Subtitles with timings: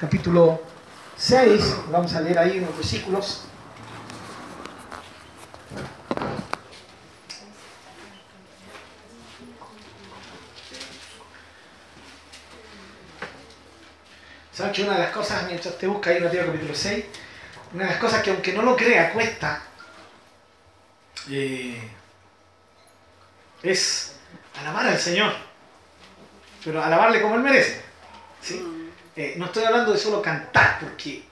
[0.00, 0.62] capítulo
[1.18, 3.42] 6, vamos a leer ahí unos versículos.
[14.54, 17.04] ¿Saben que una de las cosas, mientras te busca ahí Mateo capítulo 6,
[17.74, 19.62] una de las cosas que aunque no lo crea, cuesta,
[21.28, 21.90] eh,
[23.62, 24.16] es
[24.58, 25.34] alabar al Señor,
[26.64, 27.82] pero alabarle como Él merece.
[28.40, 28.79] ¿sí?
[29.20, 31.22] Eh, no estoy hablando de solo cantar, porque,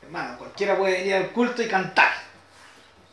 [0.00, 2.12] hermano, cualquiera puede venir al culto y cantar.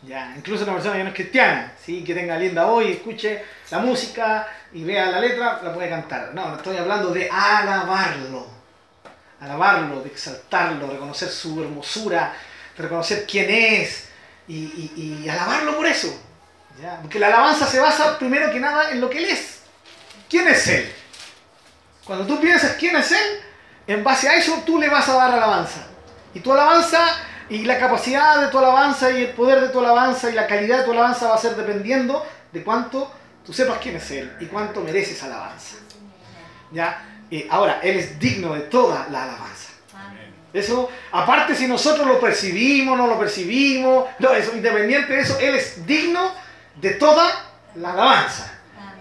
[0.03, 2.03] Ya, incluso una persona que no es cristiana, ¿sí?
[2.03, 6.29] que tenga linda hoy, escuche la música y vea la letra, la puede cantar.
[6.35, 8.45] No, no estoy hablando de alabarlo.
[9.39, 12.31] Alabarlo, de exaltarlo, reconocer su hermosura,
[12.77, 14.09] de reconocer quién es
[14.47, 16.15] y, y, y alabarlo por eso.
[16.79, 16.99] ¿ya?
[17.01, 19.61] Porque la alabanza se basa primero que nada en lo que Él es.
[20.29, 20.93] ¿Quién es Él?
[22.05, 23.48] Cuando tú piensas quién es Él,
[23.93, 25.87] en base a eso tú le vas a dar alabanza.
[26.33, 26.99] Y tu alabanza
[27.49, 30.79] y la capacidad de tu alabanza y el poder de tu alabanza y la calidad
[30.79, 33.11] de tu alabanza va a ser dependiendo de cuánto
[33.43, 35.77] tú sepas quién es Él y cuánto mereces alabanza.
[36.71, 37.03] ¿Ya?
[37.31, 39.69] Eh, ahora, Él es digno de toda la alabanza.
[40.53, 45.55] Eso, aparte si nosotros lo percibimos, no lo percibimos, no, eso, independiente de eso, Él
[45.55, 46.31] es digno
[46.75, 47.27] de toda
[47.75, 48.51] la alabanza.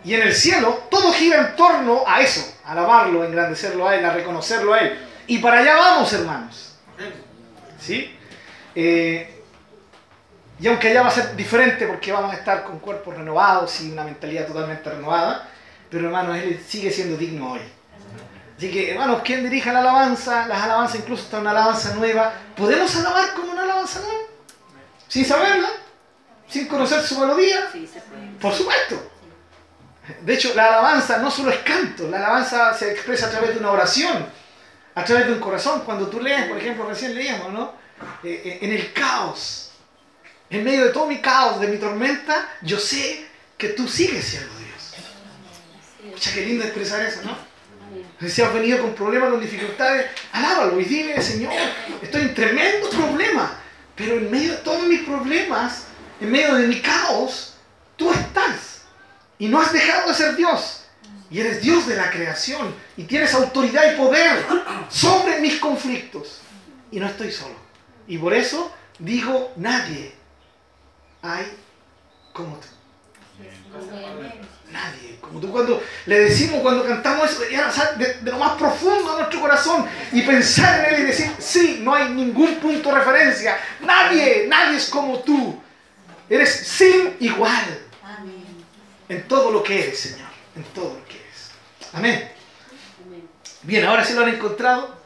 [0.04, 4.12] Y en el cielo todo gira en torno a eso, alabarlo, engrandecerlo a Él, a
[4.12, 4.98] reconocerlo a Él.
[5.26, 6.76] Y para allá vamos, hermanos.
[7.80, 8.14] ¿Sí?
[8.74, 9.42] Eh,
[10.60, 13.90] y aunque allá va a ser diferente porque vamos a estar con cuerpos renovados y
[13.92, 15.48] una mentalidad totalmente renovada,
[15.90, 17.60] pero hermanos, Él sigue siendo digno hoy.
[18.56, 20.46] Así que, hermanos, ¿quién dirige la alabanza?
[20.48, 22.34] Las alabanzas, incluso está una alabanza nueva.
[22.56, 24.24] ¿Podemos alabar como una alabanza nueva?
[25.06, 25.68] ¿Sin saberla?
[26.48, 27.70] ¿Sin conocer su melodía?
[28.40, 29.17] Por supuesto.
[30.22, 33.60] De hecho, la alabanza no solo es canto, la alabanza se expresa a través de
[33.60, 34.26] una oración,
[34.94, 35.82] a través de un corazón.
[35.84, 37.72] Cuando tú lees, por ejemplo, recién leíamos, ¿no?
[38.22, 39.72] Eh, eh, en el caos,
[40.50, 43.26] en medio de todo mi caos, de mi tormenta, yo sé
[43.56, 44.94] que tú sigues siendo Dios.
[46.06, 47.36] Escucha, qué lindo expresar eso, ¿no?
[48.28, 51.52] Si has venido con problemas, con dificultades, alábalo y dile, Señor,
[52.02, 53.58] estoy en tremendo problema,
[53.94, 55.84] pero en medio de todos mis problemas,
[56.20, 57.54] en medio de mi caos,
[57.96, 58.77] tú estás.
[59.38, 60.84] Y no has dejado de ser Dios.
[61.30, 62.74] Y eres Dios de la creación.
[62.96, 64.44] Y tienes autoridad y poder
[64.88, 66.40] sobre mis conflictos.
[66.90, 67.54] Y no estoy solo.
[68.06, 70.12] Y por eso digo, nadie
[71.22, 71.46] hay
[72.32, 72.66] como tú.
[74.70, 75.18] Nadie.
[75.20, 77.42] Como tú cuando le decimos, cuando cantamos eso,
[77.96, 81.80] de, de, lo más profundo de nuestro corazón y pensar en Él y decir, sí,
[81.82, 83.58] no hay ningún punto de referencia.
[83.80, 85.60] Nadie, nadie es como tú.
[86.28, 87.87] Eres sin igual.
[89.08, 90.28] En todo lo que eres, Señor.
[90.54, 91.50] En todo lo que eres.
[91.92, 92.30] Amén.
[93.62, 94.96] Bien, ahora sí lo han encontrado.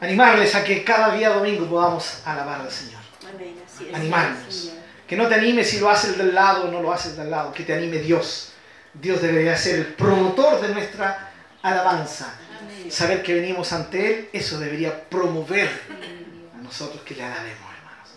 [0.00, 3.00] Animarles a que cada día domingo podamos alabar al Señor.
[3.92, 4.72] Animarnos.
[5.06, 7.16] Que no te anime si lo hace el del lado o no lo hace el
[7.16, 7.52] del lado.
[7.52, 8.52] Que te anime Dios.
[8.94, 12.34] Dios debería ser el promotor de nuestra alabanza.
[12.90, 15.68] Saber que venimos ante Él, eso debería promover
[16.54, 18.08] a nosotros que le alabemos, hermanos.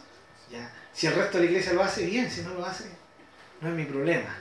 [0.52, 0.72] ¿Ya?
[0.94, 2.30] Si el resto de la iglesia lo hace, bien.
[2.30, 2.86] Si no lo hace,
[3.60, 4.41] no es mi problema.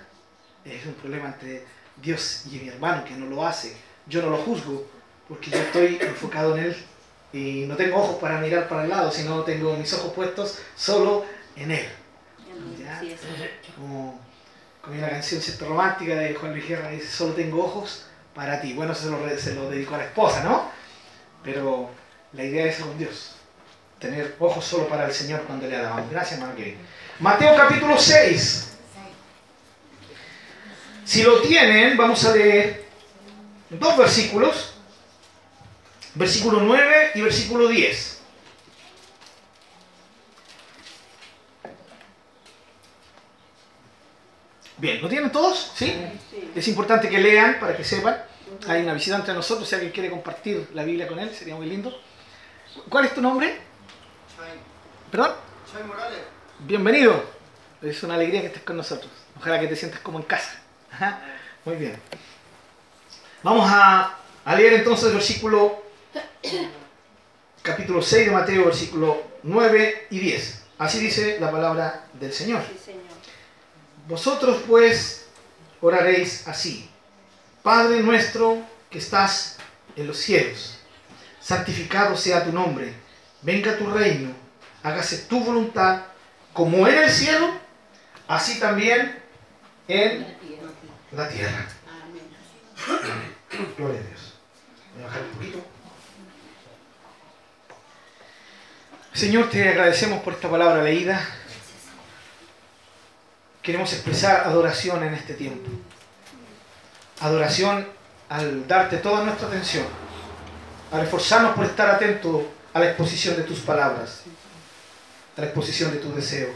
[0.65, 1.65] Es un problema entre
[1.97, 3.77] Dios y mi hermano que no lo hace.
[4.07, 4.87] Yo no lo juzgo
[5.29, 6.77] porque yo estoy enfocado en Él
[7.33, 11.25] y no tengo ojos para mirar para el lado, sino tengo mis ojos puestos solo
[11.57, 11.87] en Él.
[12.79, 13.01] ¿Ya?
[13.77, 14.21] Como,
[14.83, 18.75] como la canción cierta romántica de Juan Luis Guerra dice, solo tengo ojos para ti.
[18.75, 20.71] Bueno, se lo, se lo dedicó a la esposa, ¿no?
[21.43, 21.91] Pero
[22.33, 23.37] la idea es con Dios.
[23.99, 26.11] Tener ojos solo para el Señor cuando le alabamos.
[26.11, 26.79] Gracias, hermano Kevin.
[27.21, 28.70] Mateo capítulo 6.
[31.11, 32.85] Si lo tienen, vamos a leer
[33.69, 34.75] dos versículos.
[36.15, 38.21] Versículo 9 y versículo 10.
[44.77, 45.73] Bien, ¿lo tienen todos?
[45.75, 45.93] ¿Sí?
[46.55, 48.17] Es importante que lean para que sepan.
[48.69, 51.67] Hay una visita entre nosotros, si alguien quiere compartir la Biblia con él, sería muy
[51.67, 51.93] lindo.
[52.89, 53.57] ¿Cuál es tu nombre?
[55.11, 55.33] ¿Perdón?
[55.73, 56.21] Soy Morales.
[56.61, 57.21] Bienvenido.
[57.83, 59.11] Es una alegría que estés con nosotros.
[59.37, 60.60] Ojalá que te sientas como en casa.
[61.01, 61.21] Ajá.
[61.65, 61.97] Muy bien.
[63.43, 65.83] Vamos a, a leer entonces el versículo
[67.63, 70.63] capítulo 6 de Mateo, versículo 9 y 10.
[70.79, 72.63] Así dice la palabra del Señor.
[72.71, 73.03] Sí, Señor.
[74.09, 75.27] Vosotros pues
[75.81, 76.91] oraréis así.
[77.63, 78.59] Padre nuestro
[78.91, 79.57] que estás
[79.97, 80.79] en los cielos,
[81.41, 82.95] santificado sea tu nombre,
[83.43, 84.33] venga tu reino,
[84.83, 86.03] hágase tu voluntad,
[86.53, 87.51] como en el cielo,
[88.27, 89.21] así también
[89.89, 90.27] en
[91.13, 91.67] la tierra.
[92.09, 93.37] Amén.
[93.77, 94.35] Gloria a Dios.
[94.95, 95.59] Voy a bajar un poquito.
[99.13, 101.21] Señor, te agradecemos por esta palabra leída.
[103.63, 105.69] Queremos expresar adoración en este tiempo.
[107.21, 107.87] Adoración
[108.29, 109.85] al darte toda nuestra atención,
[110.93, 114.23] al esforzarnos por estar atentos a la exposición de tus palabras,
[115.37, 116.51] a la exposición de tu deseo.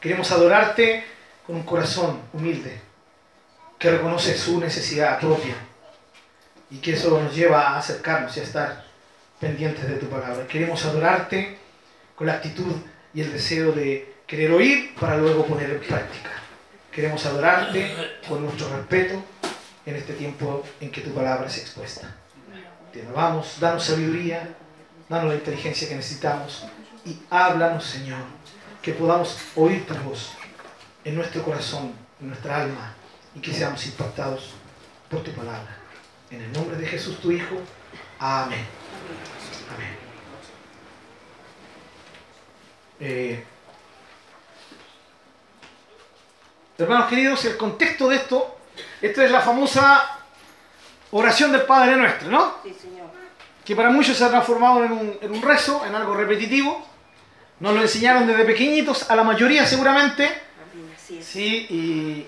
[0.00, 1.04] Queremos adorarte
[1.46, 2.80] con un corazón humilde,
[3.78, 5.54] que reconoce su necesidad propia
[6.70, 8.84] y que eso nos lleva a acercarnos y a estar
[9.38, 10.46] pendientes de tu palabra.
[10.46, 11.58] Queremos adorarte
[12.14, 12.74] con la actitud
[13.12, 16.30] y el deseo de querer oír para luego poner en práctica.
[16.90, 17.94] Queremos adorarte
[18.26, 19.22] con nuestro respeto
[19.84, 22.14] en este tiempo en que tu palabra es expuesta.
[22.92, 24.54] Te alabamos, danos sabiduría,
[25.08, 26.66] danos la inteligencia que necesitamos
[27.04, 28.22] y háblanos, Señor,
[28.80, 30.32] que podamos oír tu voz
[31.04, 32.95] en nuestro corazón, en nuestra alma
[33.36, 34.54] y que seamos impactados
[35.10, 35.76] por tu palabra.
[36.30, 37.56] En el nombre de Jesús, tu Hijo.
[38.18, 38.64] Amén.
[39.74, 39.96] Amén.
[42.98, 43.44] Eh,
[46.78, 48.58] hermanos queridos, el contexto de esto,
[49.02, 50.18] esta es la famosa
[51.10, 52.54] oración del Padre Nuestro, ¿no?
[52.62, 53.10] Sí, Señor.
[53.64, 56.86] Que para muchos se ha transformado en un, en un rezo, en algo repetitivo.
[57.60, 60.42] Nos lo enseñaron desde pequeñitos, a la mayoría seguramente.
[61.20, 61.66] Sí,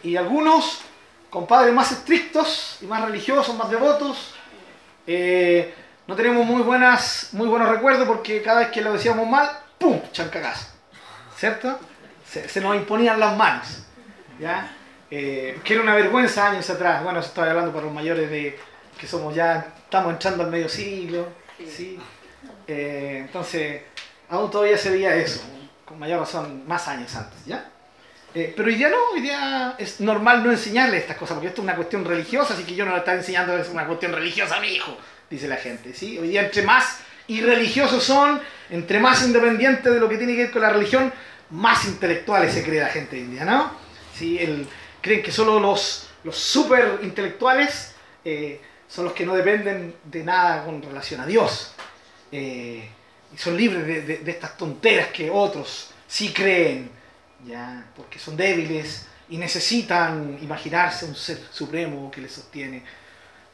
[0.02, 0.82] y, y algunos
[1.30, 4.34] con padres más estrictos y más religiosos, más devotos.
[5.06, 5.74] eh,
[6.08, 10.00] no tenemos muy, buenas, muy buenos recuerdos porque cada vez que lo decíamos mal, ¡pum!
[10.10, 10.68] chancagazo.
[11.36, 11.78] ¿Cierto?
[12.26, 13.84] Se, nos imponían las manos.
[14.40, 14.74] ¿Ya?
[15.10, 17.02] Eh, que era una vergüenza años atrás.
[17.02, 18.58] Bueno, eso estoy hablando para los mayores de
[18.98, 21.28] que somos ya, estamos entrando al medio siglo.
[21.58, 21.66] Sí.
[21.70, 22.00] ¿sí?
[22.66, 23.82] Eh, entonces,
[24.30, 25.42] aún todavía se veía eso,
[25.84, 27.70] con mayor razón, más años antes, ¿ya?
[28.34, 31.62] Eh, pero hoy día no, hoy día es normal no enseñarle estas cosas, porque esto
[31.62, 34.56] es una cuestión religiosa, así que yo no le estoy enseñando es una cuestión religiosa
[34.56, 34.96] a mi hijo,
[35.30, 36.18] dice la gente, ¿sí?
[36.18, 38.40] Hoy día entre más irreligiosos son,
[38.70, 41.12] entre más independientes de lo que tiene que ver con la religión,
[41.50, 43.72] más intelectuales se cree la gente hoy día, ¿no?
[44.14, 44.38] ¿Sí?
[44.38, 44.66] El-
[45.00, 47.94] creen que solo los, los super intelectuales
[48.24, 51.72] eh, son los que no dependen de nada con relación a Dios.
[52.30, 52.86] Eh,
[53.34, 56.90] y son libres de, de- de estas tonteras que otros sí creen,
[57.48, 62.82] ya, porque son débiles y necesitan imaginarse un ser supremo que les sostiene.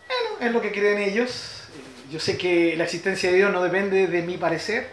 [0.06, 1.62] Bueno, es lo que creen ellos.
[1.74, 4.90] Eh, Yo sé que la existencia de Dios no depende de mi parecer.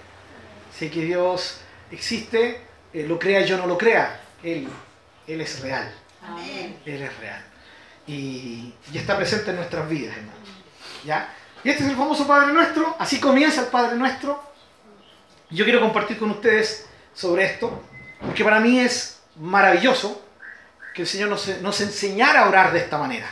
[0.77, 1.57] Sé que Dios
[1.91, 2.61] existe,
[2.93, 4.21] eh, lo crea yo no lo crea.
[4.43, 4.67] Él,
[5.27, 5.93] él es real.
[6.23, 6.77] Amén.
[6.85, 7.43] Él es real.
[8.07, 10.49] Y, y está presente en nuestras vidas, hermanos.
[11.05, 11.33] ¿Ya?
[11.63, 12.95] Y este es el famoso Padre Nuestro.
[12.97, 14.41] Así comienza el Padre Nuestro.
[15.49, 17.83] Yo quiero compartir con ustedes sobre esto,
[18.25, 20.21] porque para mí es maravilloso
[20.93, 23.27] que el Señor nos, nos enseñara a orar de esta manera.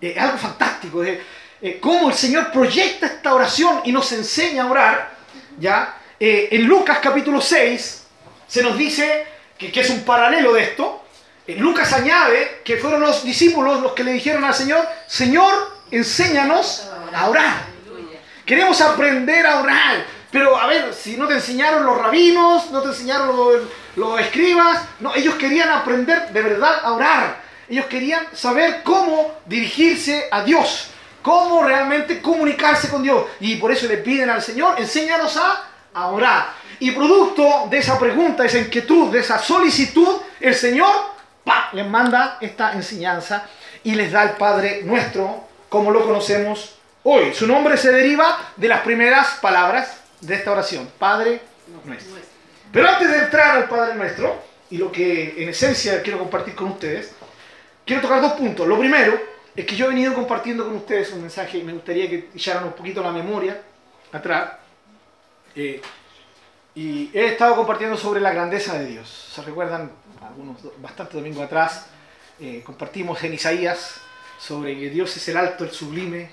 [0.00, 1.02] Es algo fantástico.
[1.02, 1.20] eh,
[1.60, 5.10] eh, el Señor proyecta esta oración y nos enseña a orar.
[5.58, 5.96] ¿ya?
[6.18, 8.06] Eh, en Lucas capítulo 6
[8.46, 9.26] se nos dice
[9.56, 11.04] que, que es un paralelo de esto.
[11.46, 17.28] Lucas añade que fueron los discípulos los que le dijeron al Señor, Señor, enséñanos a
[17.28, 17.66] orar.
[18.44, 20.04] Queremos aprender a orar.
[20.30, 23.62] Pero a ver, si no te enseñaron los rabinos, no te enseñaron los,
[23.98, 27.42] los escribas, no, ellos querían aprender de verdad a orar.
[27.68, 30.90] Ellos querían saber cómo dirigirse a Dios,
[31.20, 33.26] cómo realmente comunicarse con Dios.
[33.40, 35.64] Y por eso le piden al Señor, enséñanos a,
[36.12, 36.52] orar.
[36.78, 40.94] Y producto de esa pregunta, de esa inquietud, de esa solicitud, el Señor
[41.72, 43.48] les manda esta enseñanza
[43.82, 47.34] y les da el Padre nuestro, como lo conocemos hoy.
[47.34, 51.42] Su nombre se deriva de las primeras palabras de esta oración, Padre
[51.84, 52.27] nuestro.
[52.72, 56.68] Pero antes de entrar al Padre nuestro, y lo que en esencia quiero compartir con
[56.68, 57.12] ustedes,
[57.84, 58.66] quiero tocar dos puntos.
[58.66, 59.18] Lo primero
[59.56, 62.64] es que yo he venido compartiendo con ustedes un mensaje y me gustaría que echaran
[62.64, 63.60] un poquito la memoria
[64.12, 64.52] atrás.
[65.54, 65.80] Eh,
[66.74, 69.32] y he estado compartiendo sobre la grandeza de Dios.
[69.34, 69.90] ¿Se recuerdan?
[70.22, 71.86] Algunos, bastante domingos atrás,
[72.38, 74.00] eh, compartimos en Isaías
[74.38, 76.30] sobre que Dios es el alto, el sublime,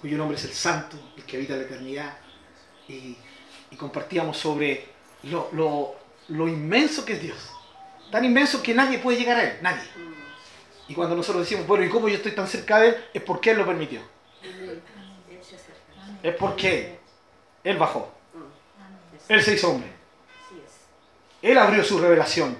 [0.00, 2.18] cuyo nombre es el santo, el que habita la eternidad.
[2.88, 3.16] Y
[3.76, 5.94] compartíamos sobre lo, lo-
[6.28, 7.38] lo inmenso que es Dios.
[8.10, 9.82] Tan inmenso que nadie puede llegar a Él, nadie.
[10.88, 13.04] Y cuando nosotros decimos, bueno, ¿y cómo yo estoy tan cerca de Él?
[13.14, 14.00] Es porque Él lo permitió.
[16.22, 16.98] Es porque
[17.64, 18.10] Él bajó.
[19.28, 19.90] Él se hizo hombre.
[21.42, 22.56] Él abrió su revelación.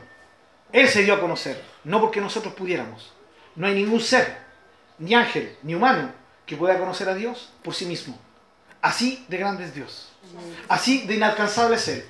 [0.72, 1.62] Él se dio a conocer.
[1.84, 3.12] No porque nosotros pudiéramos.
[3.56, 4.38] No hay ningún ser,
[4.98, 6.12] ni ángel, ni humano,
[6.46, 8.18] que pueda conocer a Dios por sí mismo.
[8.82, 10.12] Así de grande es Dios.
[10.68, 12.04] Así de inalcanzable es Él.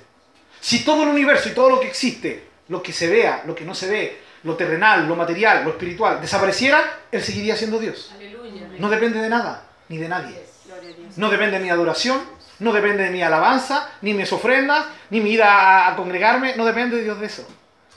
[0.59, 3.65] Si todo el universo y todo lo que existe, lo que se vea, lo que
[3.65, 8.11] no se ve, lo terrenal, lo material, lo espiritual, desapareciera, Él seguiría siendo Dios.
[8.15, 8.67] Aleluya.
[8.77, 10.43] No depende de nada, ni de nadie.
[10.65, 11.17] Gloria a Dios.
[11.17, 15.31] No depende de mi adoración, No depende de mi alabanza, ni mis ofrendas, ni mi
[15.31, 16.57] ida a, congregarme.
[16.57, 17.47] No depende de Dios de eso.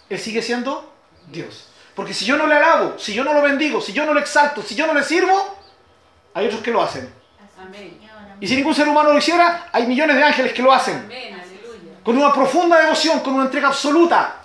[0.08, 0.94] Él sigue siendo
[1.26, 1.68] Dios.
[1.96, 4.20] Porque si yo no le alabo, si yo no lo bendigo, si yo no lo
[4.20, 5.58] exalto, si yo no le sirvo,
[6.32, 7.12] hay otros que lo hacen.
[8.40, 11.08] Y si ningún ser humano lo hiciera, hay millones de ángeles que lo hacen.
[12.04, 14.36] Con una profunda devoción, con una entrega absoluta.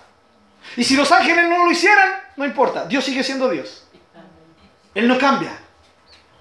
[0.76, 2.86] Y si los ángeles no lo hicieran, no importa.
[2.86, 3.88] Dios sigue siendo Dios.
[4.94, 5.58] Él no cambia.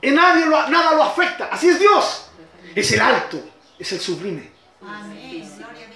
[0.02, 1.49] En nadie lo- nada lo afecta.
[1.50, 2.28] Así es Dios.
[2.75, 3.40] Es el alto,
[3.78, 5.50] es el sublime, Amén.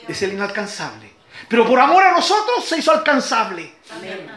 [0.09, 1.13] Es el inalcanzable.
[1.49, 3.75] Pero por amor a nosotros se hizo alcanzable.
[3.95, 4.31] Amén.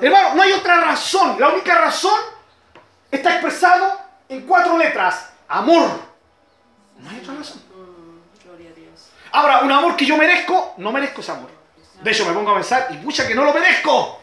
[0.00, 1.36] Hermano, no hay otra razón.
[1.40, 2.18] La única razón
[3.10, 5.30] está expresado en cuatro letras.
[5.48, 5.90] Amor.
[6.98, 7.62] No hay otra razón.
[7.74, 9.10] Mm, Gloria a Dios.
[9.32, 11.50] Ahora, un amor que yo merezco, no merezco ese amor.
[12.02, 14.20] De hecho, me pongo a pensar, y pucha que no lo merezco.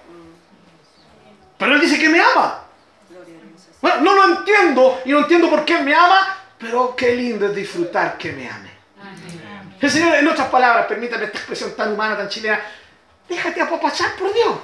[1.57, 2.63] Pero él dice que me ama.
[3.81, 7.55] Bueno, no lo entiendo y no entiendo por qué me ama, pero qué lindo es
[7.55, 8.71] disfrutar que me ame.
[9.79, 12.59] El Señor, en otras palabras, permítame esta expresión tan humana, tan chilena,
[13.29, 14.55] déjate apapachar por Dios.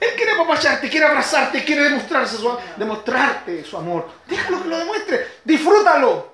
[0.00, 4.08] Él quiere apapacharte, quiere abrazarte, quiere demostrarse su, demostrarte su amor.
[4.26, 6.32] Déjalo que lo demuestre, disfrútalo.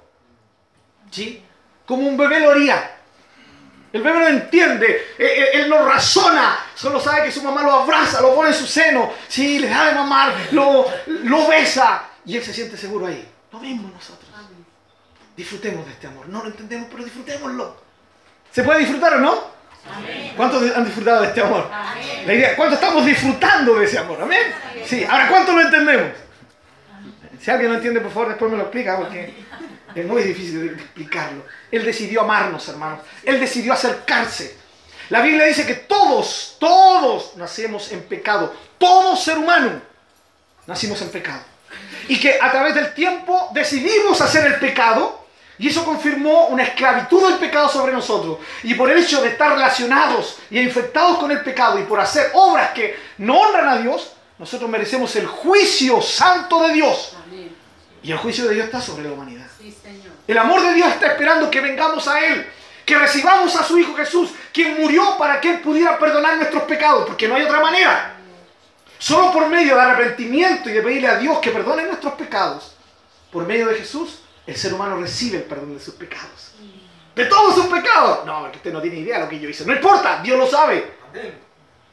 [1.10, 1.44] ¿Sí?
[1.86, 2.92] Como un bebé lo haría.
[3.92, 7.72] El bebé no entiende, él, él- él no razona, solo sabe que su mamá lo
[7.72, 12.36] abraza, lo pone en su seno, sí, le da de mamar, lo, lo besa y
[12.36, 13.26] él se siente seguro ahí.
[13.52, 14.28] Lo mismo nosotros.
[15.36, 16.28] Disfrutemos de este amor.
[16.28, 17.76] No lo entendemos, pero disfrutémoslo.
[18.50, 19.56] ¿Se puede disfrutar o no?
[20.36, 21.70] ¿Cuántos han disfrutado de este amor?
[22.26, 24.20] La idea, ¿cuánto estamos disfrutando de ese amor?
[24.20, 24.42] ¿Amén?
[24.84, 26.10] Sí, ahora ¿cuánto lo entendemos?
[27.40, 29.34] Si alguien lo entiende, por favor, después me lo explica, porque
[29.96, 31.44] es muy difícil de explicarlo.
[31.70, 33.00] Él decidió amarnos, hermanos.
[33.24, 34.56] Él decidió acercarse.
[35.08, 38.54] La Biblia dice que todos, todos nacemos en pecado.
[38.78, 39.80] Todo ser humano
[40.66, 41.40] nacimos en pecado.
[42.08, 45.26] Y que a través del tiempo decidimos hacer el pecado
[45.58, 48.38] y eso confirmó una esclavitud del pecado sobre nosotros.
[48.62, 52.30] Y por el hecho de estar relacionados y infectados con el pecado y por hacer
[52.34, 57.16] obras que no honran a Dios, nosotros merecemos el juicio santo de Dios.
[58.02, 59.46] Y el juicio de Dios está sobre la humanidad.
[60.26, 62.46] El amor de Dios está esperando que vengamos a Él,
[62.84, 67.06] que recibamos a su Hijo Jesús, quien murió para que Él pudiera perdonar nuestros pecados,
[67.06, 68.16] porque no hay otra manera.
[68.98, 72.74] Solo por medio de arrepentimiento y de pedirle a Dios que perdone nuestros pecados,
[73.30, 76.52] por medio de Jesús, el ser humano recibe el perdón de sus pecados.
[77.14, 78.24] De todos sus pecados.
[78.24, 79.64] No, es que usted no tiene idea de lo que yo hice.
[79.64, 80.92] No importa, Dios lo sabe.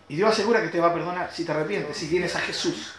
[0.10, 2.94] Y Dios asegura que te va a perdonar si te arrepientes, si tienes a Jesús,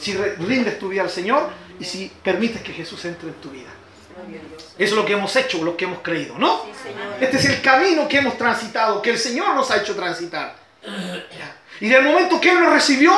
[0.00, 3.68] si rindes tu vida al Señor y si permites que Jesús entre en tu vida.
[4.78, 6.64] Eso es lo que hemos hecho, lo que hemos creído, ¿no?
[6.64, 7.22] Sí, Señor.
[7.22, 10.54] Este es el camino que hemos transitado, que el Señor nos ha hecho transitar.
[11.80, 13.12] Y del momento que Él nos recibió,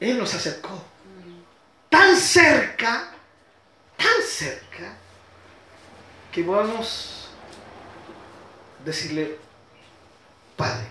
[0.00, 0.84] Él nos acercó.
[1.88, 3.10] Tan cerca,
[3.96, 4.94] tan cerca,
[6.30, 7.30] que podamos
[8.84, 9.38] decirle,
[10.56, 10.86] Padre.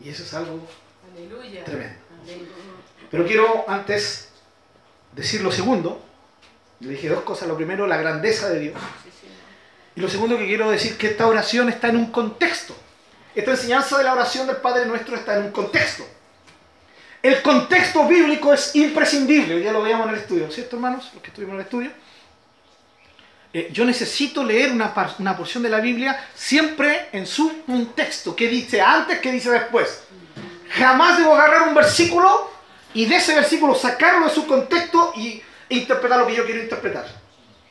[0.00, 0.60] Y eso es algo
[1.64, 1.98] tremendo.
[3.10, 4.28] Pero quiero antes
[5.12, 6.04] decir lo segundo.
[6.84, 7.48] Le dije dos cosas.
[7.48, 8.74] Lo primero, la grandeza de Dios.
[9.96, 12.76] Y lo segundo que quiero decir que esta oración está en un contexto.
[13.34, 16.04] Esta enseñanza de la oración del Padre Nuestro está en un contexto.
[17.22, 19.62] El contexto bíblico es imprescindible.
[19.62, 21.10] Ya lo veíamos en el estudio, ¿cierto, hermanos?
[21.14, 21.90] Los que estuvimos en el estudio.
[23.52, 28.34] Eh, yo necesito leer una, una porción de la Biblia siempre en su contexto.
[28.34, 29.20] ¿Qué dice antes?
[29.20, 30.02] ¿Qué dice después?
[30.70, 32.50] Jamás debo agarrar un versículo
[32.92, 35.40] y de ese versículo sacarlo de su contexto y
[35.78, 37.06] interpretar lo que yo quiero interpretar.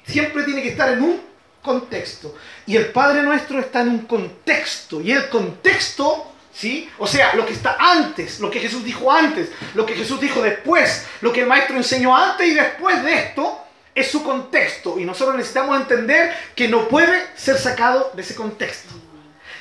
[0.05, 1.21] Siempre tiene que estar en un
[1.61, 2.35] contexto.
[2.65, 5.01] Y el Padre nuestro está en un contexto.
[5.01, 6.89] Y el contexto, ¿sí?
[6.99, 10.41] O sea, lo que está antes, lo que Jesús dijo antes, lo que Jesús dijo
[10.41, 13.59] después, lo que el Maestro enseñó antes y después de esto,
[13.95, 14.99] es su contexto.
[14.99, 18.93] Y nosotros necesitamos entender que no puede ser sacado de ese contexto.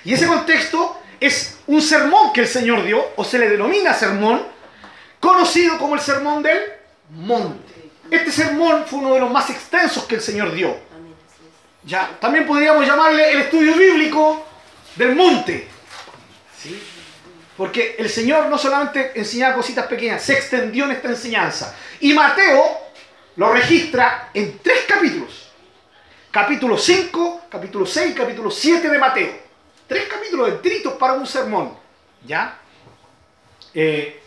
[0.04, 4.42] Y ese contexto es un sermón que el Señor dio, o se le denomina sermón,
[5.20, 6.60] conocido como el sermón del
[7.10, 7.71] monte.
[8.12, 10.76] Este sermón fue uno de los más extensos que el Señor dio.
[11.82, 14.44] Ya, también podríamos llamarle el estudio bíblico
[14.96, 15.66] del monte.
[16.60, 16.78] ¿Sí?
[17.56, 21.74] Porque el Señor no solamente enseñaba cositas pequeñas, se extendió en esta enseñanza.
[22.00, 22.62] Y Mateo
[23.36, 25.50] lo registra en tres capítulos.
[26.30, 29.32] Capítulo 5, capítulo 6, capítulo 7 de Mateo.
[29.86, 31.78] Tres capítulos enteritos para un sermón.
[32.26, 32.58] ¿Ya?
[33.72, 34.20] Eh,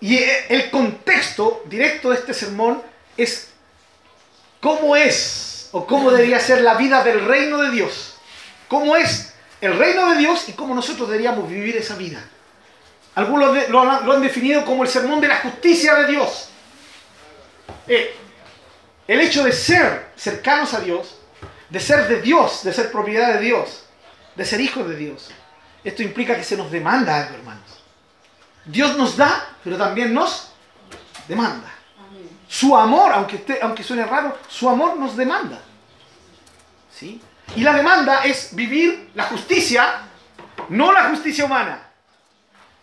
[0.00, 2.87] y eh, el contexto directo de este sermón
[3.18, 3.48] es
[4.60, 8.14] cómo es o cómo debería ser la vida del reino de Dios.
[8.68, 12.24] Cómo es el reino de Dios y cómo nosotros deberíamos vivir esa vida.
[13.14, 16.48] Algunos de- lo han, lo han definido como el sermón de la justicia de Dios.
[17.86, 18.16] Eh,
[19.06, 21.16] el hecho de ser cercanos a Dios
[21.70, 23.84] de ser de Dios, de ser propiedad de Dios,
[24.34, 25.28] de ser hijos de Dios.
[25.84, 27.82] Esto implica que se nos demanda algo, hermanos.
[28.64, 30.48] Dios nos da, pero también nos
[31.26, 31.70] demanda.
[32.48, 35.60] Su amor, aunque, esté- aunque suene raro, su amor nos demanda.
[36.92, 37.20] ¿Sí?
[37.56, 40.02] Y la demanda es vivir la justicia,
[40.70, 41.82] no la justicia humana,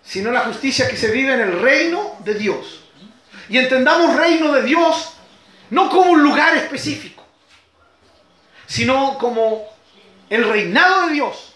[0.03, 2.81] sino la justicia que se vive en el reino de Dios.
[3.49, 5.13] Y entendamos reino de Dios
[5.71, 7.23] no como un lugar específico,
[8.67, 9.63] sino como
[10.29, 11.53] el reinado de Dios.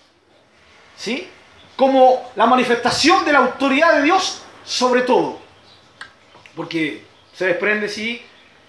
[0.97, 1.29] ¿Sí?
[1.75, 5.39] Como la manifestación de la autoridad de Dios sobre todo.
[6.55, 7.05] Porque
[7.39, 8.21] se desprende, sí,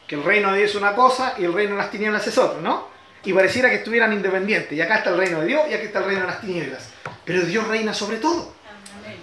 [0.06, 2.38] que el reino de Dios es una cosa y el reino de las tinieblas es
[2.38, 2.86] otra, ¿no?
[3.24, 4.78] Y pareciera que estuvieran independientes.
[4.78, 6.88] Y acá está el reino de Dios y aquí está el reino de las tinieblas.
[7.24, 8.54] Pero Dios reina sobre todo,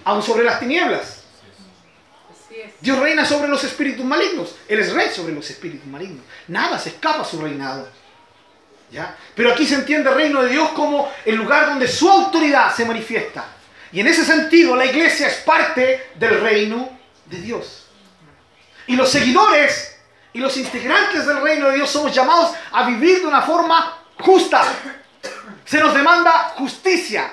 [0.04, 1.24] aun sobre las tinieblas.
[2.82, 4.54] Dios reina sobre los espíritus malignos.
[4.68, 6.26] Él es rey sobre los espíritus malignos.
[6.50, 7.88] Nada se escapa a su reinado.
[8.92, 9.16] ¿Ya?
[9.34, 12.84] Pero aquí se entiende el reino de Dios como el lugar donde su autoridad se
[12.84, 13.46] manifiesta.
[13.94, 16.90] Y en ese sentido la iglesia es parte del reino
[17.28, 17.87] de Dios.
[18.88, 19.98] Y los seguidores
[20.34, 24.64] y los integrantes del reino de Dios somos llamados a vivir de una forma justa.
[25.66, 27.32] Se nos demanda justicia.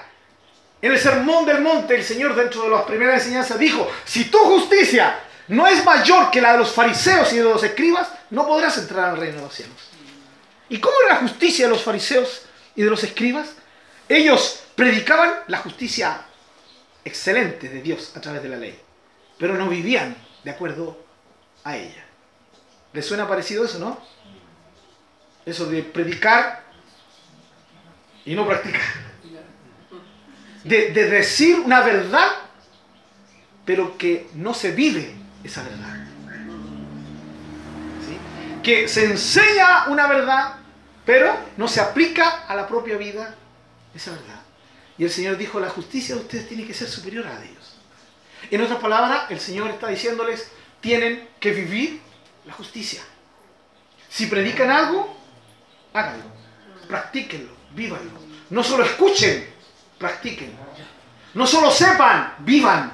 [0.83, 4.39] En el sermón del monte, el Señor dentro de las primeras enseñanzas dijo, si tu
[4.39, 5.19] justicia
[5.49, 9.11] no es mayor que la de los fariseos y de los escribas, no podrás entrar
[9.11, 9.77] al reino de los cielos.
[10.69, 12.43] ¿Y cómo era la justicia de los fariseos
[12.75, 13.55] y de los escribas?
[14.09, 16.23] Ellos predicaban la justicia
[17.05, 18.79] excelente de Dios a través de la ley,
[19.39, 21.04] pero no vivían de acuerdo
[21.65, 22.05] a ella.
[22.93, 23.99] ¿Les suena parecido eso, no?
[25.45, 26.63] Eso de predicar
[28.25, 28.83] y no practicar.
[30.63, 32.29] De, de decir una verdad,
[33.65, 36.07] pero que no se vive esa verdad.
[38.07, 38.19] ¿Sí?
[38.63, 40.57] Que se enseña una verdad,
[41.05, 43.35] pero no se aplica a la propia vida
[43.95, 44.41] esa verdad.
[44.97, 47.51] Y el Señor dijo, la justicia de ustedes tiene que ser superior a la de
[47.51, 47.77] ellos.
[48.51, 50.51] En otras palabras, el Señor está diciéndoles,
[50.85, 51.99] tienen que vivir
[52.45, 53.03] la justicia.
[54.07, 55.17] Si predican algo,
[55.95, 56.27] háganlo,
[56.87, 58.21] practíquenlo, vívanlo.
[58.51, 59.49] No solo escuchen,
[59.99, 60.53] practiquen.
[61.33, 62.93] No solo sepan, vivan.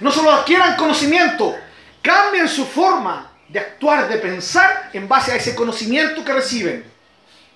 [0.00, 1.54] No solo adquieran conocimiento,
[2.00, 6.90] cambien su forma de actuar, de pensar en base a ese conocimiento que reciben.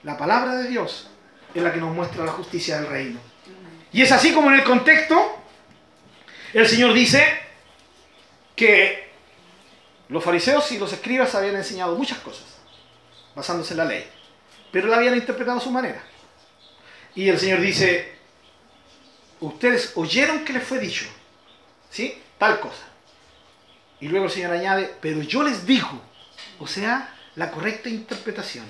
[0.03, 1.09] La palabra de Dios
[1.55, 3.19] es la que nos muestra la justicia del reino.
[3.91, 5.39] Y es así como en el contexto,
[6.53, 7.25] el Señor dice
[8.55, 9.05] que
[10.09, 12.45] los fariseos y los escribas habían enseñado muchas cosas,
[13.35, 14.07] basándose en la ley,
[14.71, 16.03] pero la habían interpretado a su manera.
[17.15, 18.13] Y el Señor dice,
[19.41, 21.07] ustedes oyeron que les fue dicho,
[21.91, 22.21] ¿sí?
[22.39, 22.85] Tal cosa.
[24.01, 26.01] Y luego el Señor añade, pero yo les digo,
[26.59, 28.67] o sea, la correcta interpretación.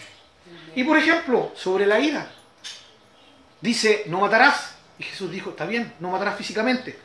[0.77, 2.31] Y por ejemplo, sobre la ira,
[3.61, 4.75] dice, no matarás.
[4.99, 6.99] Y Jesús dijo, está bien, no matarás físicamente.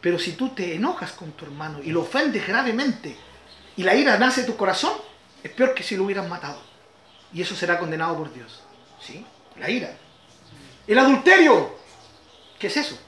[0.00, 3.16] Pero si tú te enojas con tu hermano y lo ofendes gravemente
[3.76, 4.92] y la ira nace de tu corazón,
[5.42, 6.60] es peor que si lo hubieras matado.
[7.32, 8.62] Y eso será condenado por Dios.
[9.00, 9.24] ¿Sí?
[9.58, 9.96] La ira.
[10.86, 11.74] El adulterio.
[12.58, 12.98] ¿Qué es eso?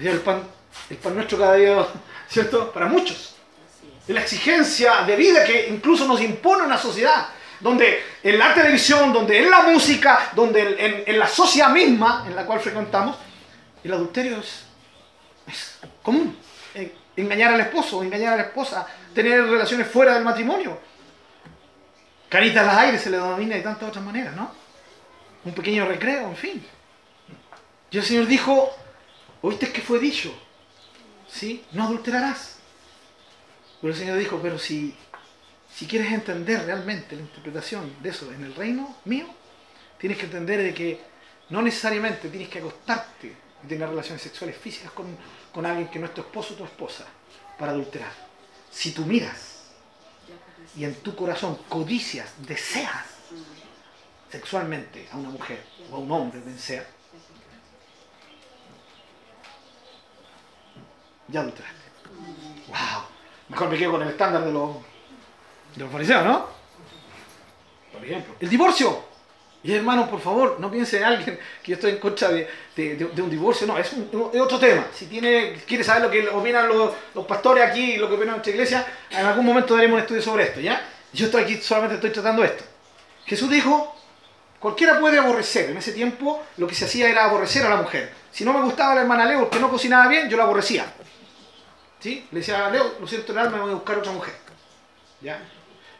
[0.00, 0.42] El pan,
[0.88, 1.86] el pan nuestro cada día,
[2.28, 2.72] ¿cierto?
[2.72, 3.34] Para muchos.
[4.06, 7.28] Es la exigencia de vida que incluso nos impone una sociedad.
[7.60, 12.44] Donde en la televisión, donde en la música, donde en, la sociedad misma en la
[12.44, 13.16] cual frecuentamos,
[13.84, 14.64] el adulterio es,
[15.46, 16.36] es común.
[16.74, 20.78] Eh, Engañar al esposo, engañar a la esposa, tener relaciones fuera del matrimonio.
[22.28, 24.50] Caritas al aire se le denomina de tantas otras maneras, ¿no?
[25.44, 26.66] Un pequeño recreo, en fin.
[27.90, 28.70] Y el Señor dijo,
[29.42, 30.34] ¿oíste que fue dicho?
[31.28, 31.62] ¿Sí?
[31.72, 32.58] No adulterarás.
[33.80, 34.94] Pero el Señor dijo, pero si,
[35.70, 39.26] si quieres entender realmente la interpretación de eso en el reino mío,
[39.98, 41.00] tienes que entender de que
[41.50, 45.06] no necesariamente tienes que acostarte y tener relaciones sexuales físicas con,
[45.52, 47.04] con alguien que no es tu esposo o tu esposa
[47.58, 48.12] para adulterar.
[48.70, 49.64] Si tú miras
[50.76, 53.06] y en tu corazón codicias, deseas
[54.30, 56.86] sexualmente a una mujer o a un hombre, quien sea,
[61.28, 61.80] ya adulteraste.
[62.68, 63.04] ¡Wow!
[63.48, 64.76] Mejor me quedo con el estándar de los,
[65.74, 66.46] de los fariseos, ¿no?
[67.92, 68.34] Por ejemplo.
[68.40, 69.11] El divorcio.
[69.64, 73.22] Y hermano, por favor, no piense en alguien que yo estoy en contra de, de-
[73.22, 73.64] un divorcio.
[73.66, 73.92] No, es,
[74.40, 74.86] otro tema.
[74.92, 76.94] Si tiene, quiere saber lo que opinan los,
[77.26, 80.60] pastores aquí, lo que opinan nuestra iglesia, en algún momento daremos un estudio sobre esto,
[80.60, 80.82] ¿ya?
[81.12, 82.64] Yo estoy aquí, solamente estoy tratando esto.
[83.24, 83.94] Jesús dijo,
[84.58, 85.70] cualquiera puede aborrecer.
[85.70, 88.12] En ese tiempo lo que se hacía era aborrecer a la mujer.
[88.32, 90.92] Si no me gustaba la hermana Leo porque no cocinaba bien, yo la aborrecía.
[92.00, 92.26] ¿Sí?
[92.32, 94.34] Le decía, Leo, lo siento en el alma, me voy a buscar otra mujer.
[95.20, 95.40] ¿Ya?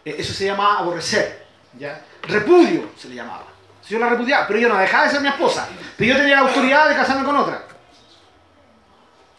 [0.05, 1.45] Eh, Eso se llama aborrecer.
[1.79, 2.05] ¿ya?
[2.23, 3.47] Repudio se le llamaba.
[3.83, 5.69] Si yo la repudiaba, pero yo no dejaba de ser mi esposa.
[5.97, 7.67] Pero yo tenía la autoridad de casarme con otra.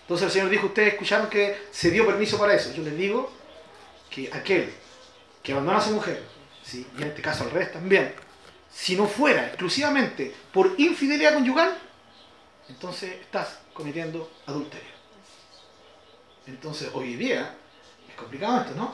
[0.02, 2.74] Entonces el Señor dijo, ustedes escucharon que se dio permiso para eso.
[2.74, 3.32] Yo les digo
[4.10, 4.74] que aquel
[5.42, 6.24] que abandona a su mujer,
[6.72, 8.14] y en este caso al revés también,
[8.72, 11.78] si no fuera exclusivamente por infidelidad conyugal,
[12.68, 14.92] entonces estás cometiendo adulterio.
[16.48, 17.56] Entonces hoy día
[18.10, 18.94] es complicado esto, ¿no?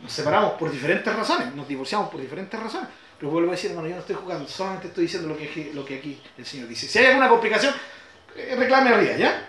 [0.00, 2.88] Nos separamos por diferentes razones, nos divorciamos por diferentes razones.
[3.20, 5.84] Pero vuelvo a decir, hermano, yo no estoy jugando, solamente estoy diciendo lo que, lo
[5.84, 6.88] que aquí el Señor dice.
[6.88, 7.74] Si hay alguna complicación,
[8.34, 9.46] eh, reclame arriba, ¿ya?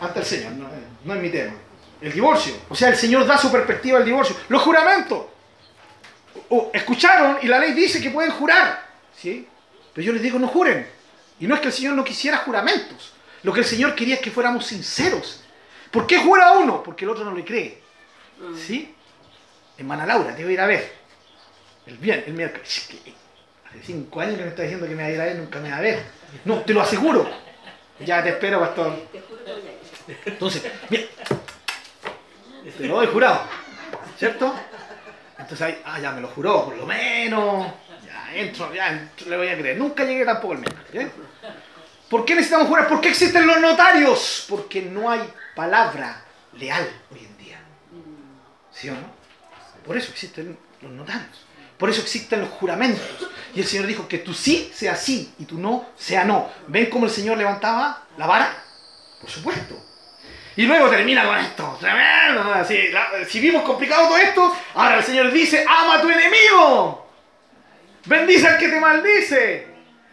[0.00, 1.52] Ante el Señor, no, eh, no es mi tema.
[2.00, 4.34] El divorcio, o sea, el Señor da su perspectiva al divorcio.
[4.48, 5.26] Los juramentos.
[6.48, 9.46] O, escucharon y la ley dice que pueden jurar, ¿sí?
[9.92, 10.86] Pero yo les digo, no juren.
[11.38, 13.12] Y no es que el Señor no quisiera juramentos.
[13.42, 15.42] Lo que el Señor quería es que fuéramos sinceros.
[15.90, 16.82] ¿Por qué jura uno?
[16.82, 17.82] Porque el otro no le cree.
[18.56, 18.94] ¿Sí?
[19.76, 20.99] Hermana Laura, te voy a ir a ver.
[21.90, 22.88] El bien, el miércoles.
[23.68, 25.58] Hace cinco años que me está diciendo que me va a ir a ver, nunca
[25.58, 26.00] me va a ver.
[26.44, 27.28] No, te lo aseguro.
[27.98, 29.08] Ya te espero, pastor.
[29.10, 30.30] Te juro que.
[30.30, 31.08] Entonces, bien.
[32.78, 33.40] Te lo doy jurado.
[34.16, 34.54] ¿Cierto?
[35.36, 37.66] Entonces ahí, ah, ya me lo juró, por lo menos.
[38.06, 39.76] Ya entro, ya le voy a creer.
[39.76, 40.92] Nunca llegué tampoco al miércoles.
[40.92, 41.12] ¿bien?
[42.08, 42.86] ¿Por qué necesitamos jurar?
[42.86, 44.46] ¿Por qué existen los notarios?
[44.48, 46.22] Porque no hay palabra
[46.52, 47.60] leal hoy en día.
[48.70, 49.12] ¿Sí o no?
[49.84, 51.49] Por eso existen los notarios.
[51.80, 53.02] Por eso existen los juramentos.
[53.54, 56.48] Y el Señor dijo que tu sí sea sí y tu no sea no.
[56.68, 58.62] ¿Ven cómo el Señor levantaba la vara?
[59.20, 59.74] Por supuesto.
[60.56, 61.78] Y luego termina con esto.
[61.80, 62.64] Tremendo.
[63.28, 67.10] si vimos complicado todo esto, ahora el Señor dice, ama a tu enemigo.
[68.04, 69.68] Bendice al que te maldice.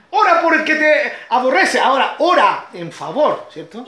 [0.10, 1.80] Ora por el que te aborrece.
[1.80, 3.86] Ahora, ora en favor, ¿cierto?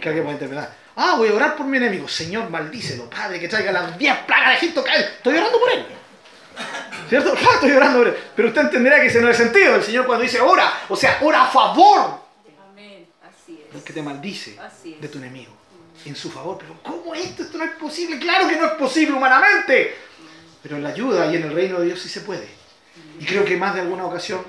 [0.00, 0.72] Que alguien puede interpretar.
[0.96, 2.08] Ah, voy a orar por mi enemigo.
[2.08, 4.84] Señor, maldícelo, Padre, que traiga las 10 plagas de Egipto.
[4.86, 5.86] Estoy orando por él.
[7.08, 7.34] ¿Cierto?
[7.34, 8.14] Claro, estoy orando.
[8.34, 9.76] Pero usted entenderá que ese no es el sentido.
[9.76, 12.20] El Señor cuando dice ora, o sea, ora a favor
[12.70, 13.06] Amén.
[13.22, 13.82] Así del es.
[13.84, 15.00] que te maldice Así es.
[15.00, 15.52] de tu enemigo.
[16.04, 16.58] En su favor.
[16.58, 17.42] Pero ¿cómo esto?
[17.42, 18.18] Esto no es posible.
[18.18, 19.94] Claro que no es posible humanamente.
[20.62, 22.48] Pero en la ayuda y en el reino de Dios sí se puede.
[23.20, 24.42] Y creo que más de alguna ocasión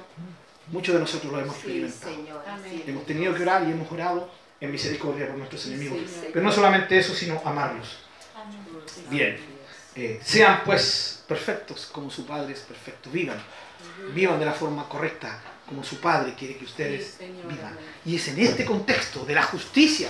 [0.71, 2.63] muchos de nosotros lo hemos Sí, experimentado.
[2.63, 2.83] Señor.
[2.87, 5.99] Hemos tenido que orar y hemos orado en misericordia por nuestros enemigos.
[6.09, 6.27] Sí.
[6.33, 7.99] Pero no solamente eso, sino amarlos.
[9.09, 9.37] Bien.
[9.95, 13.09] Eh, sean pues perfectos como su Padre es perfecto.
[13.09, 13.41] Vivan.
[14.13, 17.77] Vivan de la forma correcta como su Padre quiere que ustedes Sí, vivan.
[18.05, 20.09] Y es en este contexto de la justicia,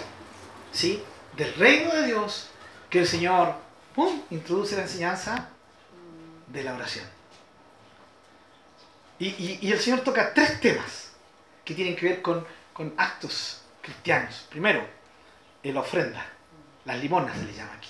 [0.71, 1.01] ¿sí?
[1.35, 2.47] del reino de Dios,
[2.89, 3.55] que el Señor
[3.95, 4.21] ¡pum!
[4.29, 5.49] introduce la enseñanza
[6.47, 7.05] de la oración.
[9.19, 11.11] Y, y- y el Señor toca tres temas
[11.65, 14.45] que tienen que ver con, con actos cristianos.
[14.49, 14.87] Primero,
[15.63, 16.25] la ofrenda.
[16.85, 17.89] Las limonas se le llama aquí.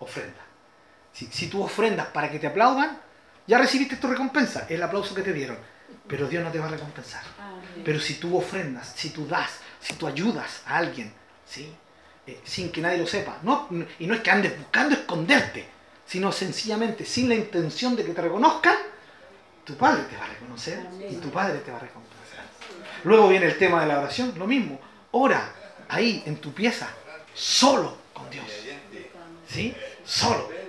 [0.00, 0.41] Ofrenda.
[1.12, 2.98] Si, si tú ofrendas para que te aplaudan,
[3.46, 5.58] ya recibiste tu recompensa, el aplauso que te dieron.
[6.06, 7.22] Pero Dios no te va a recompensar.
[7.84, 11.12] Pero si tú ofrendas, si tú das, si tú ayudas a alguien,
[11.46, 11.72] ¿sí?
[12.26, 15.66] Eh, sin que nadie lo sepa, no, y no es que andes buscando esconderte,
[16.06, 18.76] sino sencillamente sin la intención de que te reconozcan,
[19.64, 22.44] tu Padre te va a reconocer y tu Padre te va a recompensar.
[23.04, 24.80] Luego viene el tema de la oración, lo mismo.
[25.12, 25.52] Ora
[25.88, 26.88] ahí en tu pieza,
[27.34, 28.46] solo con Dios.
[29.48, 29.74] ¿Sí?
[30.04, 30.61] Solo.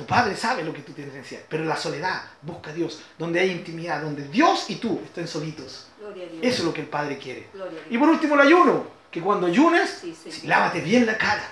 [0.00, 3.02] Tu Padre sabe lo que tú tienes que decir, pero la soledad busca a Dios,
[3.18, 5.88] donde hay intimidad, donde Dios y tú estén solitos.
[5.98, 6.42] Gloria a Dios.
[6.42, 7.48] Eso es lo que el Padre quiere.
[7.90, 10.34] Y por último el ayuno, que cuando ayunes, Sí, Señor.
[10.34, 11.42] sí, lávate bien la cara,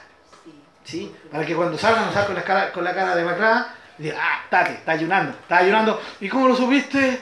[0.83, 1.15] Sí.
[1.31, 4.19] Para que cuando salgas no salgas con la cara, con la cara demacrada y digas,
[4.19, 6.01] ah, tate, está ayunando, está ayunando.
[6.19, 7.07] ¿Y cómo lo supiste?
[7.07, 7.21] Eh,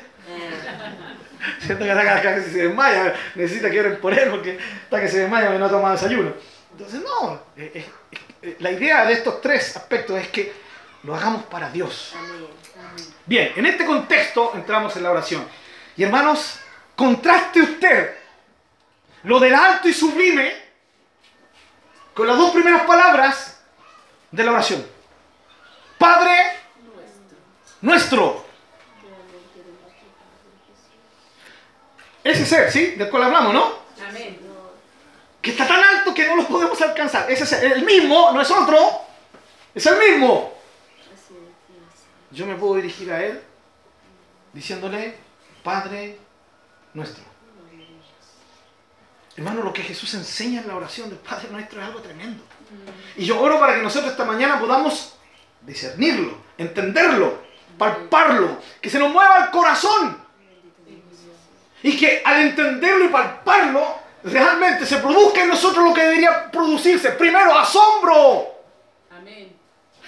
[1.59, 5.19] Siento que está casi se desmaya, necesita que oren por él porque está que se
[5.19, 6.33] desmaya porque no toma desayuno.
[6.71, 7.85] Entonces, no, eh,
[8.43, 10.66] eh, la idea de estos tres aspectos es que
[11.03, 12.15] lo hagamos para Dios.
[13.25, 15.49] Bien, en este contexto entramos en la oración.
[15.97, 16.59] Y hermanos,
[16.95, 18.17] contraste usted
[19.25, 20.53] lo del alto y sublime
[22.15, 23.61] con las dos primeras palabras
[24.31, 24.87] de la oración.
[25.99, 26.33] Padre
[27.81, 28.45] nuestro.
[32.25, 32.93] Ese ser, ¿sí?
[32.93, 33.79] Del cual hablamos, ¿no?
[34.09, 34.41] Amén.
[35.41, 37.31] Que está tan alto que no lo podemos alcanzar.
[37.31, 39.03] Ese es el mismo, no es otro.
[39.75, 40.56] Es el mismo.
[42.31, 43.41] Yo me puedo dirigir a Él
[44.53, 45.15] diciéndole,
[45.63, 46.19] Padre
[46.95, 47.23] nuestro.
[49.37, 52.43] Hermano, lo que Jesús enseña en la oración del Padre nuestro es algo tremendo.
[53.17, 55.17] Y yo oro para que nosotros esta mañana podamos
[55.61, 57.43] discernirlo, entenderlo,
[57.77, 60.25] palparlo, que se nos mueva el corazón.
[61.83, 67.11] Y que al entenderlo y palparlo, realmente se produzca en nosotros lo que debería producirse.
[67.13, 68.47] Primero, asombro.
[69.11, 69.56] Amén.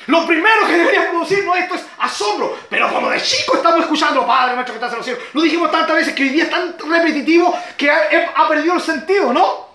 [0.08, 2.58] Lo primero que debería producirnos esto es asombro.
[2.70, 5.22] Pero como de chico estamos escuchando, Padre nuestro que estás en los cielos.
[5.34, 8.80] Lo dijimos tantas veces que hoy día es tan repetitivo que ha, ha perdido el
[8.80, 9.68] sentido, ¿no?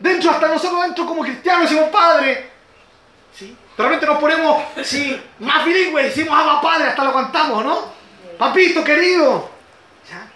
[0.00, 2.50] Dentro, hasta nosotros dentro como cristianos decimos, Padre.
[3.32, 3.56] ¿Sí?
[3.76, 7.92] De repente nos ponemos, sí, más bilingües, decimos, Abba Padre, hasta lo cantamos, ¿no?
[8.36, 9.48] Papito querido.
[10.10, 10.26] ¿Ya?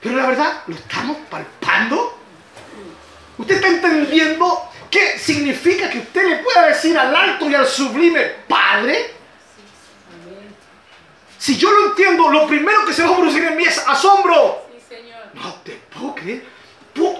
[0.00, 2.18] Pero la verdad, ¿lo estamos palpando?
[3.38, 8.22] ¿Usted está entendiendo qué significa que usted le pueda decir al alto y al sublime
[8.48, 9.10] Padre?
[11.38, 14.66] Si yo lo entiendo, lo primero que se va a producir en mí es asombro.
[14.72, 15.20] Sí, Señor.
[15.34, 16.44] No te puedo creer.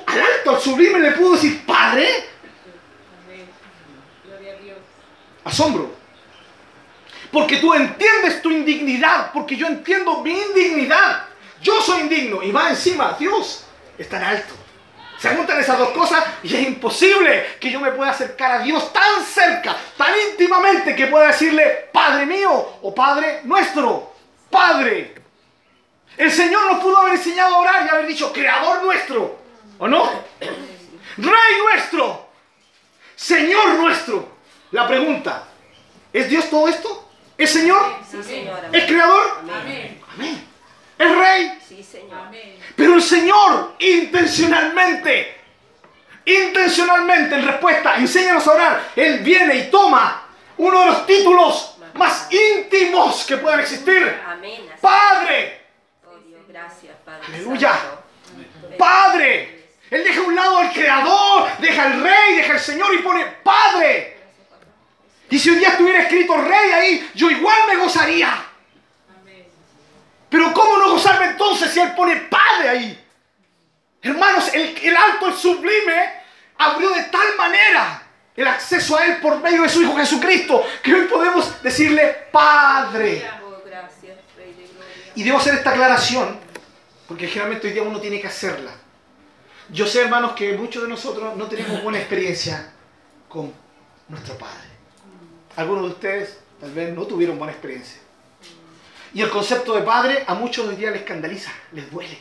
[0.06, 2.08] Al alto, al sublime le puedo decir Padre.
[3.24, 3.46] Amén.
[4.24, 4.78] Gloria a Dios.
[5.44, 5.94] Asombro.
[7.30, 11.26] Porque tú entiendes tu indignidad, porque yo entiendo mi indignidad.
[11.60, 13.66] Yo soy indigno y va encima, Dios
[13.98, 14.54] es tan alto.
[15.18, 18.92] Se juntan esas dos cosas y es imposible que yo me pueda acercar a Dios
[18.92, 24.12] tan cerca, tan íntimamente que pueda decirle, Padre mío o Padre nuestro,
[24.50, 25.14] Padre.
[26.16, 29.38] El Señor nos pudo haber enseñado a orar y haber dicho, Creador nuestro,
[29.78, 30.10] ¿o no?
[31.18, 32.28] Rey nuestro,
[33.14, 34.36] Señor nuestro.
[34.72, 35.44] La pregunta,
[36.12, 37.08] ¿es Dios todo esto?
[37.38, 37.96] ¿Es Señor?
[38.10, 38.48] Sí.
[38.72, 38.84] ¿Es.
[38.84, 39.40] Creador?
[39.42, 40.00] Amén.
[40.14, 40.48] Amén.
[40.98, 41.55] ¿Es Rey?
[41.68, 42.18] Sí, Señor.
[42.28, 42.58] Amén.
[42.76, 45.34] Pero el Señor intencionalmente,
[46.24, 50.22] intencionalmente en respuesta, enséñanos a orar, Él viene y toma
[50.58, 54.20] uno de los títulos más íntimos que puedan existir.
[54.26, 54.60] Amén.
[54.72, 55.62] Así- Padre,
[56.06, 57.26] Oh Dios, gracias, Padre.
[57.28, 57.72] Aleluya.
[57.72, 58.04] Santo.
[58.78, 59.52] Padre.
[59.90, 63.24] Él deja a un lado al Creador, deja al Rey, deja al Señor y pone
[63.42, 64.16] Padre.
[65.30, 68.45] Y si hoy día estuviera escrito Rey ahí, yo igual me gozaría.
[70.28, 73.04] Pero ¿cómo no gozarme entonces si Él pone Padre ahí?
[74.02, 76.12] Hermanos, el, el alto, el sublime,
[76.58, 78.02] abrió de tal manera
[78.36, 83.28] el acceso a Él por medio de su Hijo Jesucristo, que hoy podemos decirle Padre.
[85.14, 86.38] Y debo hacer esta aclaración,
[87.08, 88.72] porque generalmente hoy día uno tiene que hacerla.
[89.70, 92.72] Yo sé, hermanos, que muchos de nosotros no tenemos buena experiencia
[93.28, 93.52] con
[94.08, 94.68] nuestro Padre.
[95.56, 98.00] Algunos de ustedes tal vez no tuvieron buena experiencia.
[99.14, 102.18] Y el concepto de Padre a muchos hoy día les escandaliza, les duele.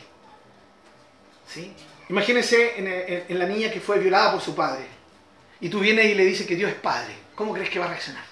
[1.46, 1.74] ¿Sí?
[2.08, 4.86] Imagínense en, la niña que fue violada por su padre.
[5.60, 7.14] Y tú vienes y le dices que Dios es Padre.
[7.34, 8.24] ¿Cómo crees que va a reaccionar?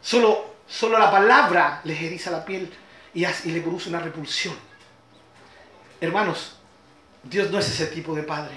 [0.00, 2.72] Solo, solo la palabra les eriza la piel
[3.14, 4.54] y, y le produce una repulsión.
[6.00, 6.56] Hermanos,
[7.22, 8.56] Dios no es ese tipo de padre.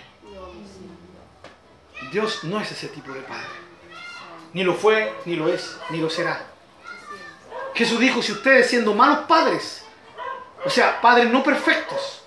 [2.12, 3.48] Dios no es ese tipo de padre.
[4.54, 6.55] Ni lo fue, ni lo es, ni lo será.
[7.76, 9.86] Jesús dijo, si ustedes siendo malos padres,
[10.64, 12.24] o sea, padres no perfectos,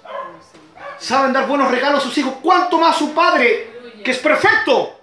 [0.99, 4.77] saben dar buenos regalos a sus hijos, ¿cuánto más su padre, que es perfecto?
[4.77, 4.97] O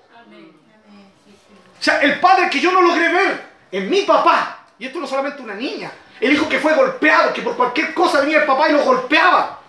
[1.80, 5.42] sea, el padre que yo no logré ver en mi papá, y esto no solamente
[5.42, 8.74] una niña, el hijo que fue golpeado, que por cualquier cosa venía el papá y
[8.74, 9.62] lo golpeaba.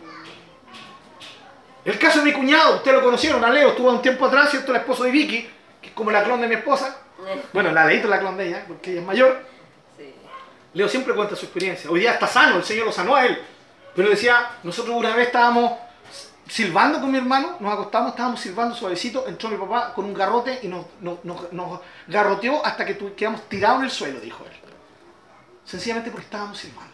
[1.84, 4.72] El caso de mi cuñado, ustedes lo conocieron, a Leo, estuvo un tiempo atrás, ¿cierto?
[4.72, 5.48] El esposo de Vicky,
[5.80, 6.98] que es como la clon de mi esposa.
[7.52, 9.55] Bueno, la leíto la clon de ella, porque ella es mayor.
[10.76, 11.90] Leo siempre cuenta su experiencia.
[11.90, 13.38] Hoy día está sano, el Señor lo sanó a él.
[13.94, 15.72] Pero decía, nosotros una vez estábamos
[16.48, 20.60] silbando con mi hermano, nos acostamos, estábamos silbando suavecito, entró mi papá con un garrote
[20.62, 24.52] y nos, nos- nos- nos garroteó hasta que quedamos tirados en el suelo, dijo él.
[25.64, 26.92] Sencillamente porque estábamos silbando.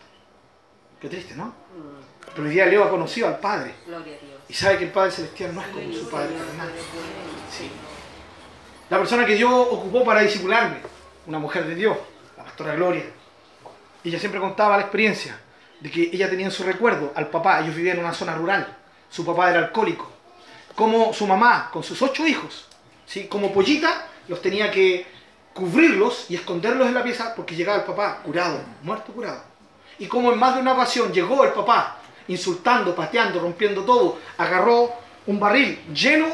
[1.01, 1.47] Qué triste, ¿no?
[1.47, 4.41] Mm, Pero hoy día Leo ha conocido al Padre Gloria a Dios.
[4.49, 6.71] y sabe que el Padre Celestial no es como su Padre bueno.
[7.51, 7.69] Sí.
[8.89, 10.77] La persona que Dios ocupó para disipularme,
[11.27, 11.97] una mujer de Dios,
[12.37, 13.03] la pastora Gloria,
[14.05, 15.39] ella siempre contaba la experiencia
[15.81, 18.77] de que ella tenía en su recuerdo al papá, ellos vivían en una zona rural,
[19.11, 20.11] su papá era alcohólico,
[20.75, 22.69] como su mamá con sus ocho hijos,
[23.07, 23.27] ¿sí?
[23.27, 25.07] como pollita, los tenía que
[25.53, 29.43] cubrirlos y esconderlos en la pieza porque llegaba el papá curado, muerto curado.
[29.99, 34.93] Y como en más de una ocasión llegó el papá insultando, pateando, rompiendo todo, agarró
[35.27, 36.29] un barril lleno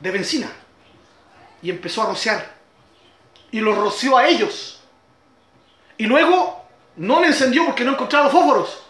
[0.00, 0.50] de benzina
[1.62, 2.56] y empezó a rociar.
[3.50, 4.80] Y los roció a ellos.
[5.96, 6.57] Y luego
[6.98, 8.82] no le encendió porque no encontraba los fósforos.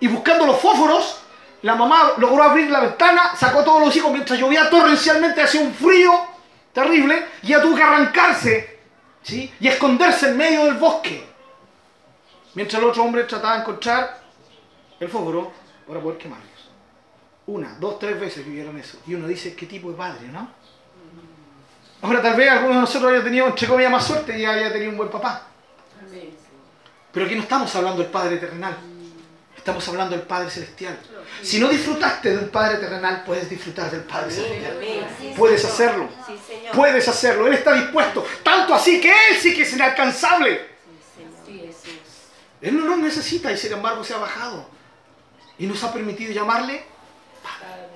[0.00, 1.20] Y buscando los fósforos,
[1.62, 5.60] la mamá logró abrir la ventana, sacó a todos los hijos mientras llovía torrencialmente, hacía
[5.60, 6.12] un frío
[6.72, 8.78] terrible, y ella tuvo que arrancarse
[9.22, 9.52] ¿sí?
[9.58, 11.26] y esconderse en medio del bosque.
[12.54, 14.20] Mientras el otro hombre trataba de encontrar
[15.00, 15.52] el fósforo
[15.86, 16.50] para poder quemarlos.
[17.46, 18.98] Una, dos, tres veces vivieron eso.
[19.06, 20.48] Y uno dice, ¿qué tipo de padre, no?
[22.02, 24.90] Ahora tal vez algunos de nosotros haya tenido, entre comillas, más suerte y haya tenido
[24.90, 25.46] un buen papá.
[27.16, 28.76] Pero aquí no estamos hablando del Padre terrenal.
[29.56, 30.98] Estamos hablando del Padre Celestial.
[31.40, 34.76] Si no disfrutaste de un Padre terrenal, puedes disfrutar del Padre Celestial.
[35.34, 36.10] Puedes hacerlo.
[36.74, 37.46] Puedes hacerlo.
[37.46, 38.22] Él está dispuesto.
[38.42, 40.60] Tanto así que Él sí que es inalcanzable.
[42.60, 44.68] Él no nos necesita y sin embargo se ha bajado.
[45.58, 46.84] Y nos ha permitido llamarle.
[47.42, 47.88] Padre.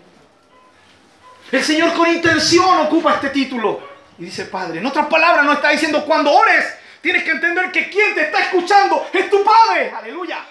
[1.52, 3.86] El Señor con intención ocupa este título.
[4.18, 4.78] Y dice Padre.
[4.78, 8.40] En otras palabras nos está diciendo cuando ores, tienes que entender que quien te está
[8.40, 9.90] escuchando es tu Padre.
[9.96, 10.44] Aleluya.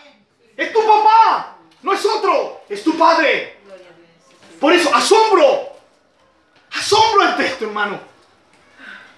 [0.56, 1.56] Es tu papá.
[1.84, 2.62] No es otro.
[2.70, 3.58] Es tu Padre.
[4.60, 5.70] Por eso, asombro.
[6.78, 8.00] Asombro ante esto, hermano.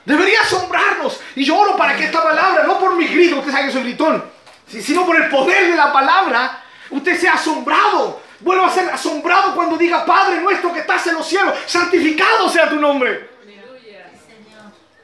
[0.05, 1.19] Debería asombrarnos.
[1.35, 3.83] Y yo oro para que esta palabra, no por mi grito, usted sabe que soy
[3.83, 4.23] gritón,
[4.67, 8.21] si- sino por el poder de la palabra, usted sea asombrado.
[8.39, 12.67] Vuelva a ser asombrado cuando diga, Padre nuestro que estás en los cielos, santificado sea
[12.69, 13.29] tu nombre.
[13.43, 14.11] Aleluya.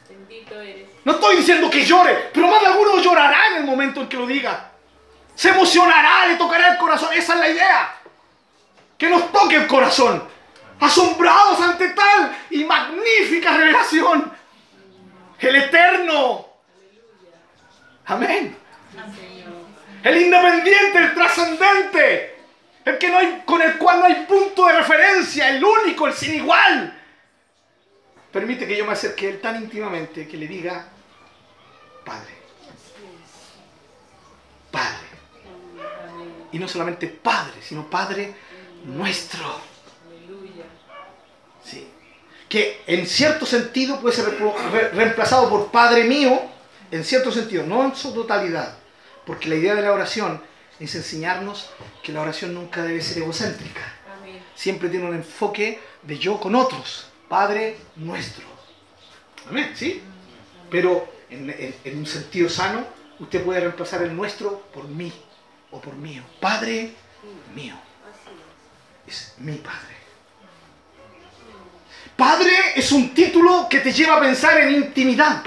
[0.09, 0.86] Bendito eres.
[1.07, 4.17] No estoy diciendo que llore, pero más de alguno llorará en el momento en que
[4.17, 4.71] lo diga.
[5.35, 7.07] Se emocionará, le tocará el corazón.
[7.13, 7.95] Esa es la idea.
[8.97, 10.21] Que nos toque el corazón.
[10.81, 14.33] Asombrados ante tal y magnífica revelación.
[15.39, 16.45] El eterno.
[18.07, 18.57] Amén.
[20.03, 22.37] El independiente, el trascendente.
[22.83, 25.47] El que no hay, con el cual no hay punto de referencia.
[25.55, 27.01] El único, el sin igual.
[28.29, 30.96] Permite que yo me acerque a él tan íntimamente que le diga,
[32.07, 32.33] Padre.
[34.71, 35.07] Padre.
[36.51, 38.33] Y no solamente Padre, sino Padre
[38.85, 39.59] nuestro.
[41.63, 41.87] Sí.
[42.47, 44.39] Que en cierto sentido puede ser
[44.71, 46.41] re- reemplazado por Padre mío,
[46.89, 48.77] en cierto sentido, no en su totalidad.
[49.25, 50.41] Porque la idea de la oración
[50.79, 51.69] es enseñarnos
[52.01, 53.81] que la oración nunca debe ser egocéntrica.
[54.55, 57.09] Siempre tiene un enfoque de yo con otros.
[57.27, 58.45] Padre nuestro.
[59.49, 60.01] Amén, ¿sí?
[60.71, 62.85] Pero en, un sentido sano,
[63.19, 65.11] usted puede reemplazar el nuestro por mí
[65.71, 66.23] o por mío.
[66.39, 66.93] Padre
[67.55, 67.75] mío.
[69.05, 69.97] Es mi Padre.
[72.15, 75.43] Padre es un título que te lleva a pensar en intimidad.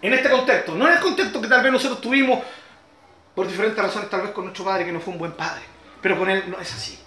[0.00, 2.40] En este contexto, no en el contexto que tal vez nosotros tuvimos
[3.34, 5.62] por diferentes razones, tal vez con nuestro padre que no fue un buen padre,
[6.00, 6.98] pero con él no es así.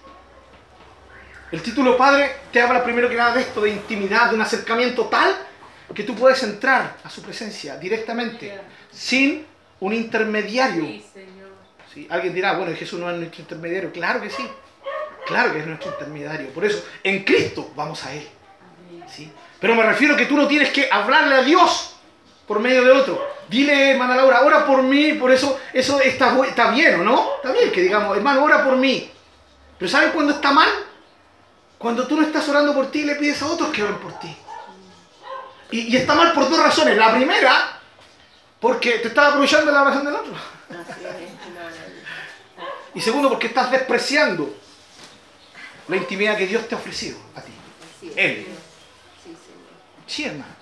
[1.50, 5.04] El título Padre te habla primero que nada de esto, de intimidad, de un acercamiento
[5.06, 5.36] tal
[5.94, 9.46] que tú puedes entrar a su presencia directamente, sin
[9.80, 10.84] un intermediario.
[10.84, 11.50] Sí, Señor.
[11.92, 13.92] Sí, Alguien dirá, bueno, Jesús no es nuestro intermediario.
[13.92, 14.48] Claro que sí.
[15.26, 16.48] Claro que es nuestro intermediario.
[16.48, 18.26] Por eso, en Cristo vamos a Él.
[19.08, 19.30] ¿sí?
[19.60, 21.96] Pero me refiero que tú no tienes que hablarle a Dios
[22.46, 23.24] por medio de otro.
[23.48, 25.12] Dile, hermana Laura, ora por mí.
[25.14, 27.36] Por eso, eso está, bien, ¿o no?
[27.36, 29.10] Está bien que digamos, hermano, ora por mí.
[29.78, 30.68] Pero ¿saben cuándo está mal?
[31.78, 34.18] Cuando tú no estás orando por ti y le pides a otros que oren por
[34.18, 34.34] ti.
[35.72, 36.96] Y, está mal por dos razones.
[36.96, 37.80] La primera,
[38.60, 40.34] porque te estás aprovechando de la oración del otro.
[42.94, 44.54] Y segundo, porque estás despreciando
[45.88, 47.52] la intimidad que Dios te ha ofrecido a ti.
[48.14, 48.46] Él.
[50.06, 50.52] Sí, hermano.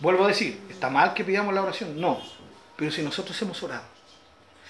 [0.00, 2.00] Vuelvo a decir, ¿está mal que pidamos la oración?
[2.00, 2.20] No.
[2.76, 3.84] Pero si nosotros hemos orado.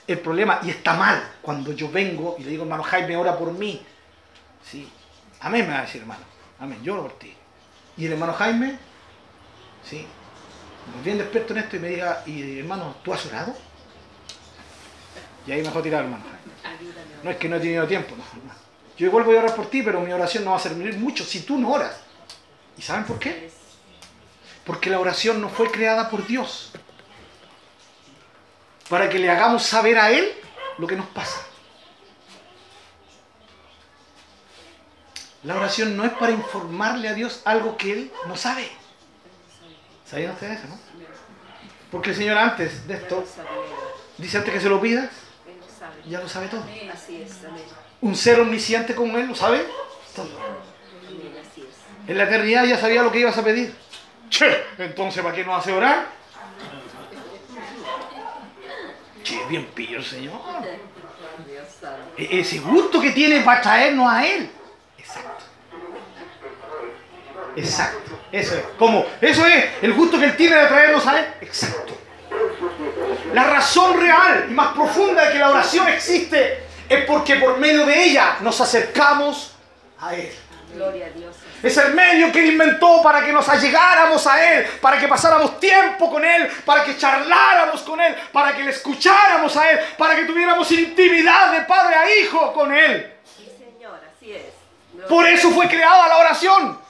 [0.07, 3.53] El problema, y está mal, cuando yo vengo y le digo, hermano Jaime, ora por
[3.53, 3.83] mí.
[4.65, 4.91] Sí.
[5.41, 6.25] Amén, me va a decir, hermano.
[6.59, 7.35] Amén, yo oro por ti.
[7.99, 8.79] Y el hermano Jaime,
[9.89, 10.07] sí,
[11.05, 13.57] bien despierto en esto y me diga, y hermano, ¿tú has orado?
[15.47, 16.25] Y ahí me dejó tirar, hermano.
[17.23, 18.25] No es que no he tenido tiempo, no.
[18.97, 21.25] Yo igual voy a orar por ti, pero mi oración no va a servir mucho
[21.25, 21.97] si tú no oras.
[22.77, 23.51] ¿Y saben por qué?
[24.65, 26.73] Porque la oración no fue creada por Dios.
[28.89, 30.29] Para que le hagamos saber a Él
[30.79, 31.41] lo que nos pasa.
[35.45, 38.69] La oración no es para informarle a Dios algo que Él no sabe.
[40.09, 40.79] ¿Sabían ustedes eso, no?
[41.91, 43.25] Porque el Señor antes de esto
[44.19, 45.11] dice antes que se lo pidas,
[46.07, 46.63] ya lo sabe todo.
[48.01, 49.65] Un ser omnisciente como Él lo sabe.
[52.07, 53.75] En la eternidad ya sabía lo que ibas a pedir.
[54.31, 56.07] Che, entonces ¿para qué nos hace orar?
[59.23, 60.41] Che, bien pillo el Señor.
[62.17, 64.51] E- Ese gusto que tiene para traernos a Él.
[64.99, 65.45] Exacto.
[67.59, 68.19] Exacto.
[68.31, 68.63] Eso es.
[68.79, 69.05] ¿Cómo?
[69.21, 71.27] Eso es el gusto que Él tiene de traernos a Él.
[71.41, 71.97] Exacto.
[73.33, 77.85] La razón real y más profunda de que la oración existe es porque por medio
[77.85, 79.53] de ella nos acercamos
[80.01, 80.33] a Él.
[80.75, 81.37] Gloria a Dios.
[81.63, 85.59] Es el medio que Él inventó para que nos allegáramos a Él, para que pasáramos
[85.59, 90.15] tiempo con Él, para que charláramos con Él, para que le escucháramos a Él, para
[90.15, 93.15] que tuviéramos intimidad de padre a hijo con Él.
[93.37, 94.01] Sí, Señor.
[94.17, 95.09] Así es.
[95.09, 96.88] Por eso fue creada la oración.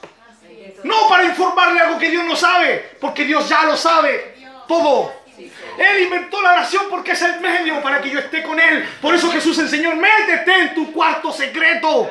[0.83, 4.35] No para informarle algo que Dios no sabe, porque Dios ya lo sabe
[4.67, 5.11] todo.
[5.35, 8.87] Sí, Él inventó la oración porque es el medio para que yo esté con Él.
[9.01, 12.09] Por eso Jesús enseñó, métete en tu cuarto secreto.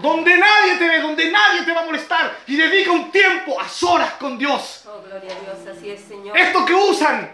[0.00, 2.36] Donde nadie te ve, donde nadie te va a molestar.
[2.46, 4.84] Y dedica un tiempo a solas con Dios.
[4.86, 6.38] Oh, gloria a Dios, así es, Señor.
[6.38, 7.28] Esto que usan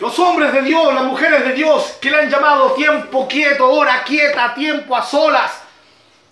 [0.00, 4.02] los hombres de Dios, las mujeres de Dios, que le han llamado tiempo quieto, hora
[4.02, 5.63] quieta, tiempo a solas.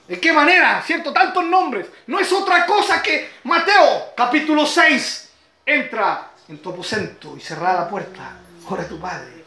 [0.09, 0.83] ¿De qué manera?
[0.85, 1.13] ¿Cierto?
[1.13, 1.87] Tantos nombres.
[2.07, 5.31] No es otra cosa que Mateo, capítulo 6.
[5.65, 8.37] Entra en tu aposento y cerrada la puerta.
[8.69, 9.45] Ora a tu Padre,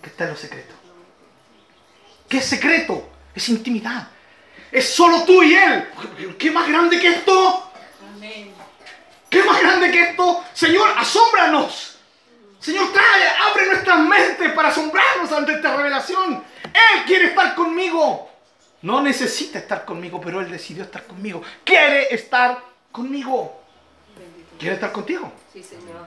[0.00, 0.74] que está en lo secreto.
[2.28, 3.10] ¿Qué es secreto?
[3.34, 4.08] Es intimidad.
[4.70, 5.88] Es solo tú y Él.
[6.38, 7.70] ¿Qué más grande que esto?
[8.14, 8.52] Amén.
[9.28, 10.44] ¿Qué más grande que esto?
[10.52, 11.98] Señor, asómbranos.
[12.58, 16.44] Señor, trae, abre nuestras mentes para asombrarnos ante esta revelación.
[16.64, 18.31] Él quiere estar conmigo.
[18.82, 21.42] No necesita estar conmigo, pero Él decidió estar conmigo.
[21.64, 23.62] Quiere estar conmigo.
[24.16, 24.56] Bendito.
[24.58, 25.32] Quiere estar contigo.
[25.52, 26.06] Sí, Señor.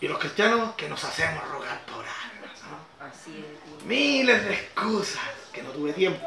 [0.00, 3.04] Y los cristianos que nos hacemos rogar por almas, ¿no?
[3.06, 3.84] Así es.
[3.84, 5.20] Miles de excusas,
[5.52, 6.24] que no tuve tiempo.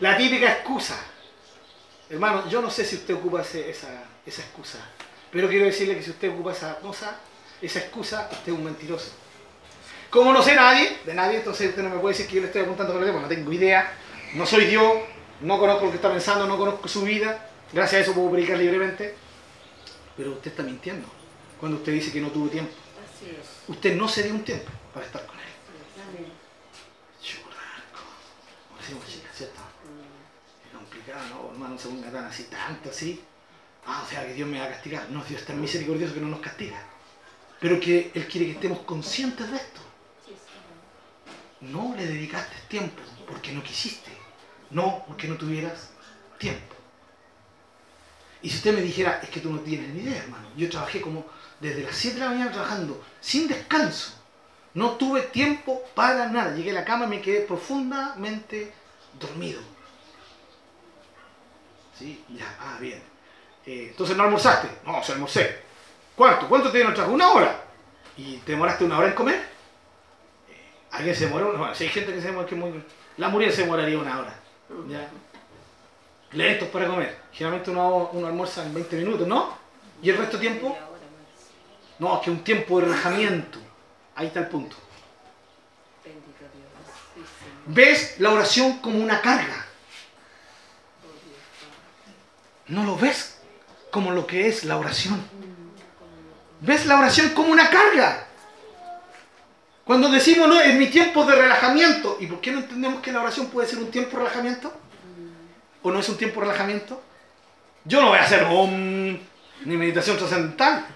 [0.00, 0.96] La típica excusa.
[2.08, 3.88] Hermano, yo no sé si usted ocupa ese- esa,
[4.26, 4.78] esa excusa,
[5.30, 7.16] pero quiero decirle que si usted ocupa esa cosa,
[7.62, 9.12] esa excusa, usted es un mentiroso.
[10.08, 12.48] Como no sé nadie, de nadie, entonces usted no me puede decir que yo le
[12.48, 13.92] estoy apuntando con el dedo, no tengo idea,
[14.34, 14.92] no soy Dios,
[15.42, 18.58] no conozco lo que está pensando, no conozco su vida, gracias a eso puedo predicar
[18.58, 19.14] libremente,
[20.16, 21.08] pero usted está mintiendo
[21.58, 22.72] cuando usted dice que no tuvo tiempo.
[23.04, 23.68] Así es.
[23.68, 25.44] Usted no se dio un tiempo para estar con él.
[26.08, 26.32] Amén.
[29.34, 29.60] ¿cierto?
[29.60, 31.52] Mm, Es complicado, ¿no?
[31.52, 33.22] Hermano, no se ponga tan así, tanto así.
[33.86, 35.08] Ah, o sea, que Dios me va a castigar.
[35.10, 36.78] No, Dios es tan misericordioso que no nos castiga.
[37.60, 39.80] Pero que Él quiere que estemos conscientes de esto.
[41.60, 44.10] No le dedicaste tiempo porque no quisiste.
[44.70, 45.90] No porque no tuvieras
[46.38, 46.76] tiempo.
[48.42, 50.48] Y si usted me dijera, es que tú no tienes ni idea, hermano.
[50.56, 51.26] Yo trabajé como
[51.60, 54.14] desde las 7 de la mañana trabajando sin descanso.
[54.72, 56.54] No tuve tiempo para nada.
[56.54, 58.72] Llegué a la cama y me quedé profundamente
[59.18, 59.60] dormido.
[61.98, 62.24] ¿Sí?
[62.30, 63.02] Ya, ah, bien.
[63.66, 64.68] Eh, entonces no almorzaste.
[64.86, 65.62] No, se almorcé.
[66.16, 66.48] ¿Cuánto?
[66.48, 67.14] ¿Cuánto te dieron trabajo?
[67.14, 67.64] Una hora.
[68.16, 69.36] ¿Y te demoraste una hora en comer?
[69.36, 71.56] Eh, ¿Alguien se demoró?
[71.56, 72.82] Bueno, si hay gente que se demora, que muy...
[73.16, 74.34] La Muriel se demoraría una hora.
[74.88, 75.10] ¿Ya?
[76.70, 77.18] Para comer.
[77.32, 79.58] Generalmente uno, uno almuerza en 20 minutos, ¿no?
[80.02, 80.76] ¿Y el resto del tiempo?
[81.98, 83.58] No, que un tiempo de relajamiento.
[84.14, 84.76] Ahí está el punto.
[87.66, 89.66] ¿Ves la oración como una carga?
[92.68, 93.40] No lo ves
[93.90, 95.20] como lo que es la oración.
[96.60, 98.26] ¿Ves la oración como una carga?
[99.90, 102.16] Cuando decimos, no, es mi tiempo de relajamiento.
[102.20, 104.72] ¿Y por qué no entendemos que la oración puede ser un tiempo de relajamiento?
[105.82, 107.02] ¿O no es un tiempo de relajamiento?
[107.84, 109.18] Yo no voy a hacer om
[109.64, 110.86] ni meditación trascendental.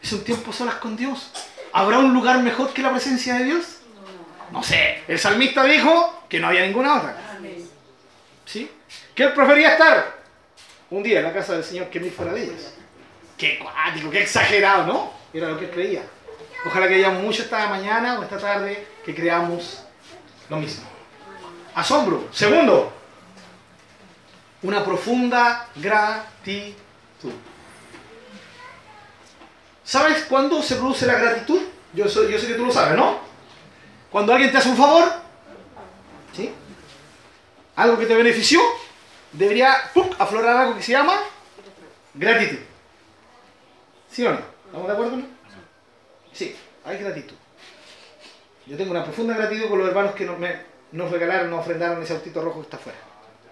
[0.00, 1.32] Es un tiempo solas con Dios.
[1.72, 3.78] ¿Habrá un lugar mejor que la presencia de Dios?
[4.52, 5.02] No sé.
[5.08, 7.16] El salmista dijo que no había ninguna otra.
[8.44, 8.70] ¿Sí?
[9.12, 10.18] Que él prefería estar
[10.90, 12.74] un día en la casa del Señor que mil fuera de ellos.
[13.36, 15.12] Qué cuático, qué exagerado, ¿no?
[15.34, 16.02] Era lo que él creía.
[16.66, 19.84] Ojalá que hayamos mucho esta mañana o esta tarde que creamos
[20.50, 20.84] lo mismo.
[21.76, 22.28] Asombro.
[22.32, 22.92] Segundo,
[24.62, 27.32] una profunda gratitud.
[29.84, 31.62] ¿Sabes cuándo se produce la gratitud?
[31.92, 33.20] Yo, yo sé que tú lo sabes, ¿no?
[34.10, 35.04] Cuando alguien te hace un favor,
[36.34, 36.52] ¿sí?
[37.76, 38.60] Algo que te benefició,
[39.30, 40.10] debería ¡pum!
[40.18, 41.14] aflorar algo que se llama
[42.14, 42.58] gratitud.
[44.10, 44.40] ¿Sí o no?
[44.66, 45.16] ¿Estamos de acuerdo?
[45.18, 45.35] no?
[46.36, 47.34] Sí, hay gratitud.
[48.66, 52.42] Yo tengo una profunda gratitud con los hermanos que nos, regalaron, nos ofrendaron ese autito
[52.42, 52.98] rojo que está afuera.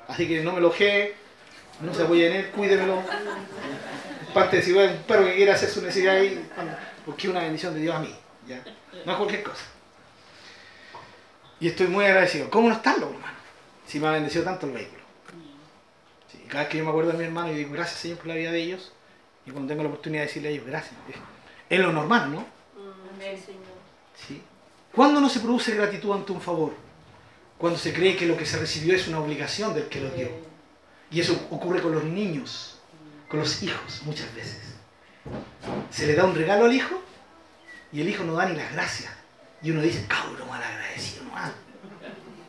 [0.07, 1.15] Así que no me lo ojee,
[1.81, 3.03] no se apoye en él, cuídemelo.
[4.35, 6.47] Parte de si ve un perro que quiera hacer su necesidad ahí,
[7.07, 8.15] porque es una bendición de Dios a mí.
[8.47, 8.63] ¿ya?
[9.07, 9.65] No es cualquier cosa.
[11.61, 12.51] Y estoy muy agradecido.
[12.51, 13.39] ¿Cómo no estarlo, hermano?
[13.87, 15.03] Si me ha bendecido tanto el vehículo.
[16.31, 18.27] Sí, cada vez que yo me acuerdo de mi hermano, yo digo gracias Señor por
[18.27, 18.93] la vida de ellos.
[19.47, 20.95] Y cuando tengo la oportunidad de decirle a ellos gracias.
[21.71, 22.54] Es lo normal, ¿no?
[23.25, 23.57] Sí.
[24.29, 24.43] Sí.
[24.93, 26.75] ¿Cuándo no se produce gratitud ante un favor?
[27.59, 30.29] Cuando se cree que lo que se recibió es una obligación del que lo dio.
[31.11, 32.79] Y eso ocurre con los niños,
[33.29, 34.75] con los hijos muchas veces.
[35.91, 37.01] Se le da un regalo al hijo
[37.93, 39.13] y el hijo no da ni las gracias.
[39.63, 41.33] Y uno dice, cabro mal agradecido, no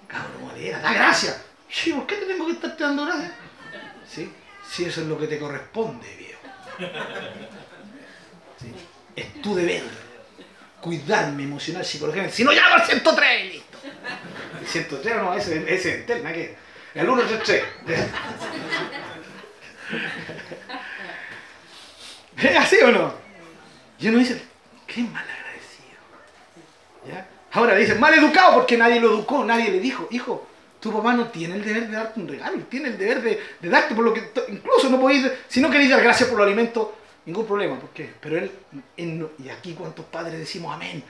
[0.07, 1.41] Cabro mal, da gracias.
[1.69, 3.31] Sí, ¿por qué te tengo que estar dando gracias?
[4.07, 4.31] ¿Sí?
[4.69, 6.41] Si eso es lo que te corresponde, viejo.
[8.59, 8.73] ¿Sí?
[9.15, 10.04] Es tu deber
[10.85, 12.37] cuidarme emocional, psicológicamente.
[12.37, 13.79] Si no, llama al 103 y listo.
[14.61, 16.55] El 103 no, ese, es Entel, nada que
[16.93, 17.63] El 133.
[22.37, 23.15] ¿Es así o no?
[23.97, 24.39] Y uno dice,
[24.85, 25.97] qué mal agradecido.
[27.07, 27.27] ¿Ya?
[27.53, 30.47] Ahora dice, mal educado porque nadie lo educó, nadie le dijo, hijo,
[30.79, 33.95] tu papá no tiene el deber de darte un regalo, tiene el deber de, darte
[33.95, 36.89] por lo que, incluso no podéis, si no queréis dar gracias por los alimentos,
[37.25, 38.13] ningún problema, ¿por qué?
[38.21, 38.51] Pero él,
[38.97, 41.03] y aquí cuántos padres decimos amén,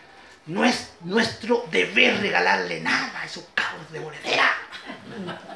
[0.47, 4.51] no es nuestro deber regalarle nada a esos cabros de monedera.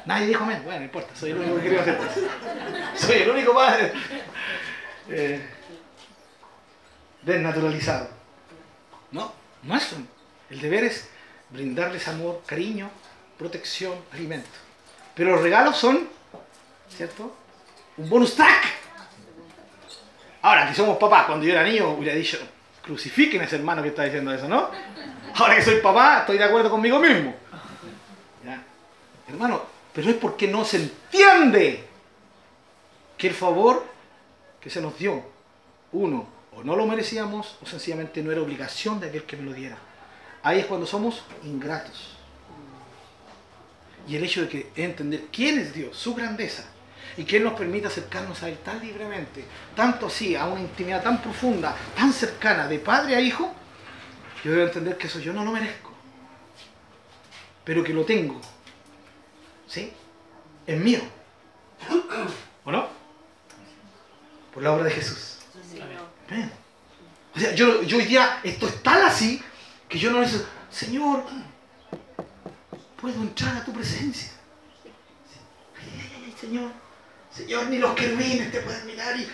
[0.06, 1.98] Nadie dijo amén, bueno, no importa, soy el único que quería hacer.
[2.96, 3.92] Soy el único padre
[5.08, 5.46] eh,
[7.22, 8.08] desnaturalizado.
[9.12, 9.32] No,
[9.62, 10.08] no es un-
[10.50, 11.08] El deber es
[11.50, 12.90] brindarles amor, cariño,
[13.38, 14.48] protección, alimento.
[15.14, 16.08] Pero los regalos son,
[16.96, 17.36] ¿cierto?
[17.96, 18.64] Un bonus track.
[20.50, 22.36] Ahora, que somos papás, cuando yo era niño hubiera dicho,
[22.82, 24.68] crucifiquen a ese hermano que está diciendo eso, ¿no?
[25.36, 27.32] Ahora que soy papá, estoy de acuerdo conmigo mismo.
[29.28, 29.62] Hermano,
[29.94, 31.84] pero es porque no se entiende
[33.16, 33.86] que el favor
[34.60, 35.22] que se nos dio,
[35.92, 36.26] uno,
[36.56, 39.78] o no lo merecíamos, o sencillamente no era obligación de aquel que me lo diera.
[40.42, 42.16] Ahí es cuando somos ingratos.
[44.08, 46.64] Y el hecho de que entender quién es Dios, su grandeza,
[47.16, 49.44] y que Él nos permite acercarnos a Él tan libremente,
[49.74, 53.52] tanto así, a una intimidad tan profunda, tan cercana, de padre a hijo,
[54.44, 55.92] yo debo entender que eso yo no lo merezco,
[57.64, 58.40] pero que lo tengo.
[59.66, 59.92] ¿Sí?
[60.66, 61.00] Es mío.
[62.64, 62.88] ¿O no?
[64.52, 65.38] Por la obra de Jesús.
[66.28, 66.50] Amén.
[67.34, 69.40] O sea, yo, yo hoy día, esto es tal así,
[69.88, 71.24] que yo no necesito, Señor,
[73.00, 74.32] puedo entrar a tu presencia.
[75.80, 76.70] Ay, ay, ay, Señor,
[77.40, 79.26] Señor, ni los querubines te pueden mirar y...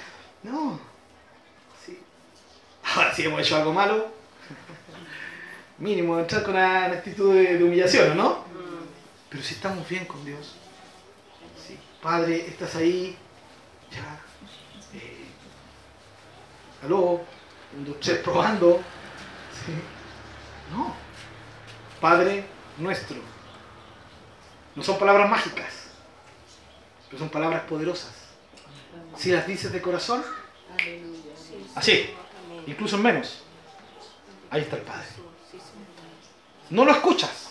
[0.44, 0.78] No.
[1.84, 1.98] Sí.
[2.84, 4.12] Ahora si hemos hecho algo malo,
[5.78, 8.44] mínimo entrar con una actitud de, humillación, ¿no?
[9.28, 10.54] Pero si estamos bien con Dios.
[11.66, 11.76] Sí.
[12.00, 13.16] Padre, estás ahí.
[13.90, 14.20] Ya.
[14.96, 15.26] Eh,
[16.84, 17.24] aló.
[17.76, 18.80] Un, probando.
[19.66, 19.72] Sí.
[20.74, 20.94] No.
[22.00, 22.44] Padre
[22.78, 23.16] nuestro.
[24.76, 25.85] No son palabras mágicas.
[27.08, 28.12] Pero son palabras poderosas.
[29.16, 30.22] Si las dices de corazón,
[31.74, 32.10] así,
[32.66, 33.42] incluso en menos.
[34.50, 35.06] Ahí está el Padre.
[36.70, 37.50] No lo escuchas,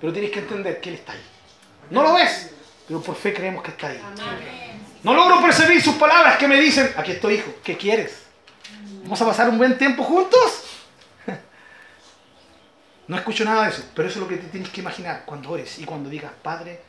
[0.00, 1.22] pero tienes que entender que Él está ahí.
[1.90, 2.50] No lo ves,
[2.86, 4.00] pero por fe creemos que está ahí.
[5.02, 8.24] No logro percibir sus palabras que me dicen, aquí estoy hijo, ¿qué quieres?
[9.04, 10.64] ¿Vamos a pasar un buen tiempo juntos?
[13.08, 15.50] No escucho nada de eso, pero eso es lo que te tienes que imaginar cuando
[15.50, 16.82] ores y cuando digas, Padre.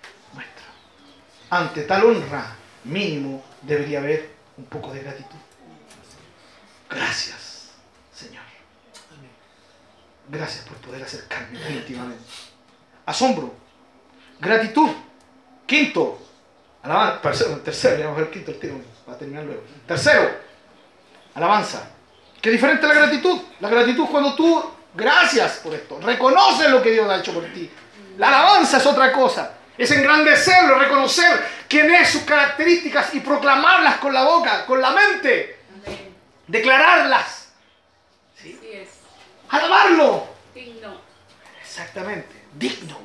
[1.49, 5.37] Ante tal honra, mínimo, debería haber un poco de gratitud.
[6.89, 7.69] Gracias,
[8.13, 8.43] Señor.
[10.29, 12.23] Gracias por poder acercarme tan íntimamente.
[13.05, 13.53] Asombro,
[14.39, 14.89] gratitud.
[15.65, 16.19] Quinto,
[16.83, 17.63] alabanza.
[17.63, 18.81] Tercero, vamos a ver quinto el tiro.
[19.85, 20.29] Tercero,
[21.33, 21.89] alabanza.
[22.41, 23.41] ¿Qué diferente la gratitud?
[23.59, 27.69] La gratitud cuando tú, gracias por esto, reconoces lo que Dios ha hecho por ti.
[28.17, 29.56] La alabanza es otra cosa.
[29.77, 35.59] Es engrandecerlo, reconocer quién es, sus características y proclamarlas con la boca, con la mente.
[35.85, 36.15] Amén.
[36.47, 37.49] Declararlas.
[38.37, 38.89] Así es.
[39.49, 40.27] Alabarlo.
[40.55, 40.99] Digno.
[41.61, 42.43] Exactamente.
[42.53, 42.97] Digno.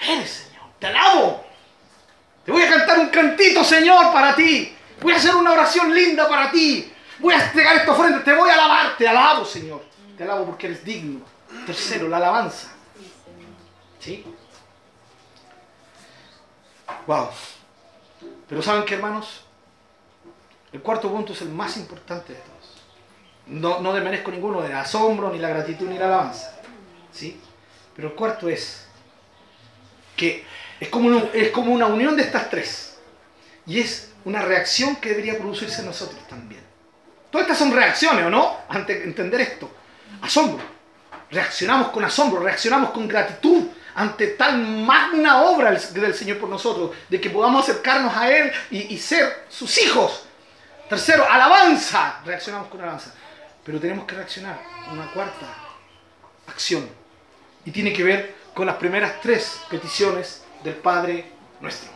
[0.00, 0.64] Eres, Señor.
[0.80, 1.44] Te alabo.
[2.44, 4.74] Te voy a cantar un cantito, Señor, para ti.
[5.00, 6.92] Voy a hacer una oración linda para ti.
[7.20, 8.24] Voy a entregar esta ofrenda.
[8.24, 8.96] Te voy a alabar.
[8.96, 9.84] Te alabo, Señor.
[10.16, 11.20] Te alabo porque eres digno.
[11.64, 12.68] Tercero, la alabanza.
[14.00, 14.24] Sí.
[14.24, 14.24] ¿Sí?
[17.06, 17.30] Wow.
[18.48, 19.44] Pero ¿saben qué, hermanos?
[20.72, 22.82] El cuarto punto es el más importante de todos.
[23.46, 26.54] No, no desmerezco ninguno del asombro, ni la gratitud, ni la alabanza.
[27.12, 27.40] ¿Sí?
[27.96, 28.86] Pero el cuarto es
[30.16, 30.44] que
[30.80, 32.98] es como, una, es como una unión de estas tres.
[33.66, 36.62] Y es una reacción que debería producirse en nosotros también.
[37.30, 38.56] Todas estas son reacciones, ¿o no?
[38.68, 39.70] Ante entender esto.
[40.22, 40.64] Asombro.
[41.30, 43.68] Reaccionamos con asombro, reaccionamos con gratitud
[43.98, 48.52] ante tal magna obra del del Señor por nosotros, de que podamos acercarnos a Él
[48.70, 50.24] y, y ser sus hijos.
[50.88, 52.20] Tercero, alabanza.
[52.24, 53.12] Reaccionamos con alabanza.
[53.64, 54.56] Pero tenemos que reaccionar
[54.92, 55.46] una cuarta
[56.46, 56.88] acción.
[57.64, 61.90] Y tiene que ver con las primeras tres peticiones del Padre nuestro.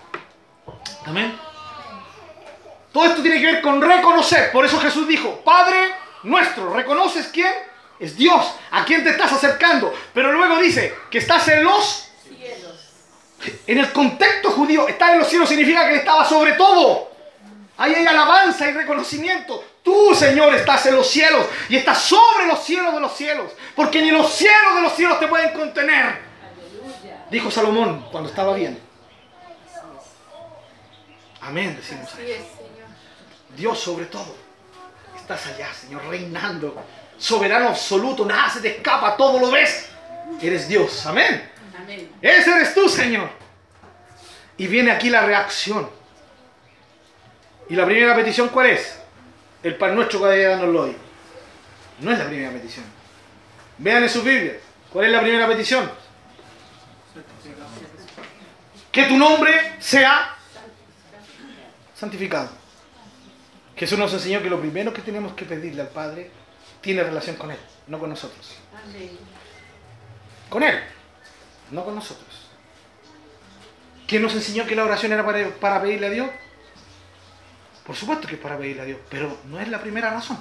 [1.06, 1.38] Amén.
[2.92, 4.50] Todo esto tiene que ver con reconocer.
[4.50, 5.94] Por eso Jesús dijo, Padre
[6.24, 7.52] nuestro, ¿reconoces quién?
[8.02, 9.94] Es Dios, a quién te estás acercando.
[10.12, 12.08] Pero luego dice que estás en los...
[12.28, 12.76] Cielos.
[13.64, 17.12] En el contexto judío, estar en los cielos significa que Él estaba sobre todo.
[17.76, 19.64] Ahí hay alabanza y reconocimiento.
[19.84, 23.52] Tú, Señor, estás en los cielos y estás sobre los cielos de los cielos.
[23.76, 26.04] Porque ni los cielos de los cielos te pueden contener.
[26.04, 27.24] Aleluya.
[27.30, 28.80] Dijo Salomón cuando estaba bien.
[31.40, 32.10] Amén, decimos.
[33.56, 34.34] Dios sobre todo.
[35.16, 36.84] Estás allá, Señor, reinando.
[37.22, 39.86] Soberano absoluto, nada se te escapa, todo lo ves.
[40.40, 41.06] Eres Dios.
[41.06, 41.48] Amén.
[41.80, 42.10] Amén.
[42.20, 43.30] Ese eres tú, Señor.
[44.56, 45.88] Y viene aquí la reacción.
[47.68, 48.98] ¿Y la primera petición cuál es?
[49.62, 50.96] El pan nuestro cada día nos lo hoy.
[52.00, 52.84] No es la primera petición.
[53.78, 54.58] Vean en su Biblia.
[54.92, 55.88] ¿Cuál es la primera petición?
[58.90, 60.34] Que tu nombre sea
[61.94, 62.50] santificado.
[63.76, 66.41] Jesús nos enseñó que lo primero que tenemos que pedirle al Padre
[66.82, 68.56] tiene relación con Él, no con nosotros.
[68.84, 69.18] Amén.
[70.50, 70.78] Con Él,
[71.70, 72.50] no con nosotros.
[74.06, 76.30] ¿Quién nos enseñó que la oración era para, para pedirle a Dios?
[77.86, 80.38] Por supuesto que es para pedirle a Dios, pero no es la primera razón.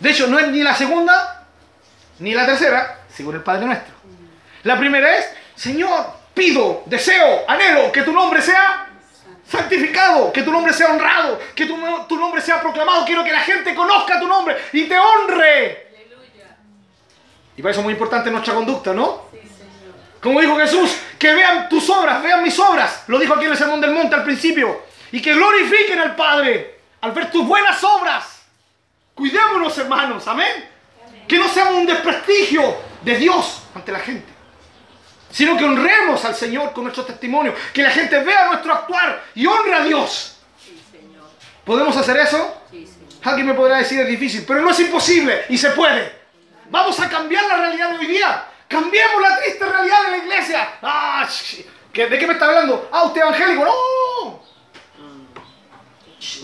[0.00, 1.46] De hecho, no es ni la segunda
[2.18, 3.94] ni la tercera, según el Padre nuestro.
[4.64, 8.93] La primera es, Señor, pido, deseo, anhelo que tu nombre sea
[9.46, 11.76] santificado, que tu nombre sea honrado, que tu,
[12.08, 13.04] tu nombre sea proclamado.
[13.04, 15.88] Quiero que la gente conozca tu nombre y te honre.
[15.88, 16.56] Aleluya.
[17.56, 19.26] Y para eso es muy importante nuestra conducta, ¿no?
[19.30, 19.94] Sí, Señor.
[20.20, 23.04] Como dijo Jesús, que vean tus obras, vean mis obras.
[23.06, 24.82] Lo dijo aquí en el Sermón del Monte al principio.
[25.12, 28.42] Y que glorifiquen al Padre al ver tus buenas obras.
[29.14, 30.68] Cuidémonos, hermanos, amén.
[31.28, 34.33] Que no seamos un desprestigio de Dios ante la gente.
[35.34, 37.52] Sino que honremos al Señor con nuestro testimonio.
[37.72, 40.36] Que la gente vea nuestro actuar y honre a Dios.
[41.64, 42.62] ¿Podemos hacer eso?
[42.70, 43.08] Sí, Señor.
[43.24, 46.12] Alguien me podrá decir es difícil, pero no es imposible y se puede.
[46.70, 48.44] Vamos a cambiar la realidad de hoy día.
[48.68, 50.68] Cambiemos la triste realidad de la iglesia.
[50.80, 52.88] Ah, sh- ¿qué- ¿De qué me está hablando?
[52.92, 53.64] Ah, usted evangélico.
[53.64, 54.40] No.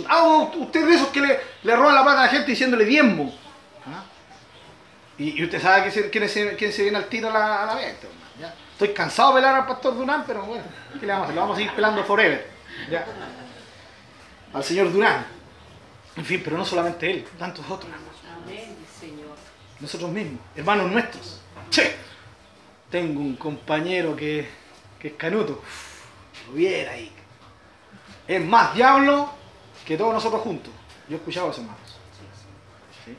[0.09, 0.24] Ah,
[0.57, 3.32] usted de esos que le, le roban la plata a la gente diciéndole diezmo.
[3.86, 4.03] ¿Ah?
[5.16, 8.09] Y, usted sabe quién, se, viene al tiro a la, a la venta.
[8.41, 8.53] ¿ya?
[8.81, 10.64] Estoy cansado de pelar al pastor Durán, pero bueno,
[10.99, 11.35] ¿qué le vamos a hacer?
[11.35, 12.51] Lo vamos a seguir pelando forever.
[12.91, 13.05] ¿ya?
[14.55, 15.26] Al señor Durán.
[16.16, 17.93] En fin, pero no solamente él, tantos otros.
[18.43, 19.37] Amén, Señor.
[19.81, 21.43] nosotros mismos, hermanos nuestros.
[21.68, 21.95] Che,
[22.91, 24.49] tengo un compañero que,
[24.99, 25.61] que es canuto.
[25.62, 27.12] Uf, Lo viera ahí.
[28.26, 29.28] Es más diablo
[29.85, 30.72] que todos nosotros juntos.
[31.07, 31.99] Yo he escuchado a esos hermanos.
[33.05, 33.14] ¿Sí?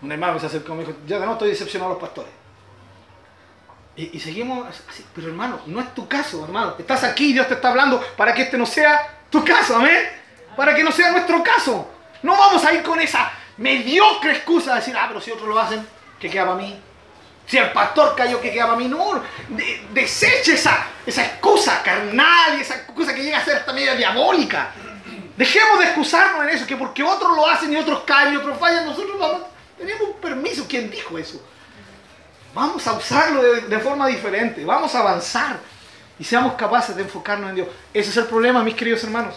[0.00, 2.39] Un hermano que se acercó y me dijo, ya no estoy decepcionado a los pastores.
[4.00, 6.74] Y, y seguimos así, pero hermano, no es tu caso, hermano.
[6.78, 10.08] Estás aquí, Dios te está hablando para que este no sea tu caso, amén.
[10.56, 11.90] Para que no sea nuestro caso.
[12.22, 15.58] No vamos a ir con esa mediocre excusa de decir, ah, pero si otros lo
[15.58, 15.86] hacen,
[16.18, 16.80] ¿qué queda para mí?
[17.46, 18.88] Si el pastor cayó, ¿qué queda para mí?
[18.88, 23.72] No, de- deseche esa, esa excusa carnal y esa excusa que llega a ser hasta
[23.74, 24.70] media diabólica.
[25.36, 28.58] Dejemos de excusarnos en eso, que porque otros lo hacen y otros caen y otros
[28.58, 29.42] fallan, nosotros vamos,
[29.76, 30.64] tenemos un permiso.
[30.68, 31.42] ¿Quién dijo eso?
[32.54, 35.60] Vamos a usarlo de, forma diferente, vamos a avanzar
[36.18, 37.68] y seamos capaces de enfocarnos en Dios.
[37.94, 39.36] Ese es el problema, mis queridos hermanos.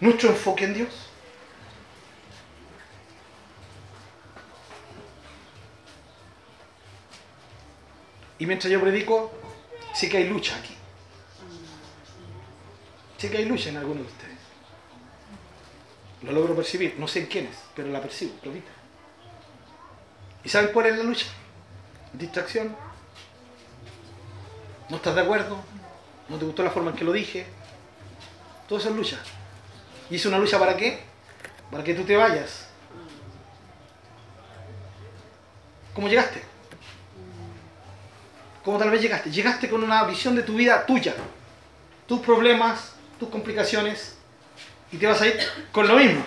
[0.00, 0.88] Nuestro enfoque en Dios.
[8.38, 9.30] Y mientras yo predico,
[9.94, 10.74] sí que hay lucha aquí.
[13.18, 14.38] Sí que hay lucha en algunos de ustedes.
[16.22, 18.70] Lo logro percibir, no sé en quiénes, pero la percibo, clarita.
[20.42, 21.26] ¿Y saben cuál es la lucha?
[22.12, 22.76] Distracción.
[24.88, 25.56] ¿No estás de acuerdo?
[26.28, 27.46] ¿No te gustó la forma en que lo dije?
[28.68, 29.18] Todo eso es lucha.
[30.10, 31.02] ¿Y es una lucha para qué?
[31.70, 32.68] Para que tú te vayas.
[35.94, 36.42] ¿Cómo llegaste?
[38.64, 39.30] ¿Cómo tal vez llegaste?
[39.30, 41.14] Llegaste con una visión de tu vida tuya.
[42.06, 44.16] Tus problemas, tus complicaciones.
[44.90, 45.38] Y te vas a ir
[45.72, 46.22] con lo mismo.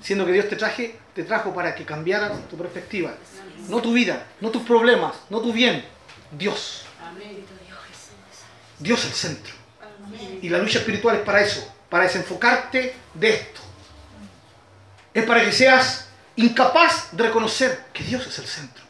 [0.00, 3.14] Siendo que Dios te, traje, te trajo para que cambiaras tu perspectiva.
[3.68, 5.84] No tu vida, no tus problemas, no tu bien.
[6.32, 6.84] Dios.
[8.78, 9.54] Dios el centro.
[10.42, 13.60] Y la lucha espiritual es para eso, para desenfocarte de esto.
[15.12, 18.84] Es para que seas incapaz de reconocer que Dios es el centro.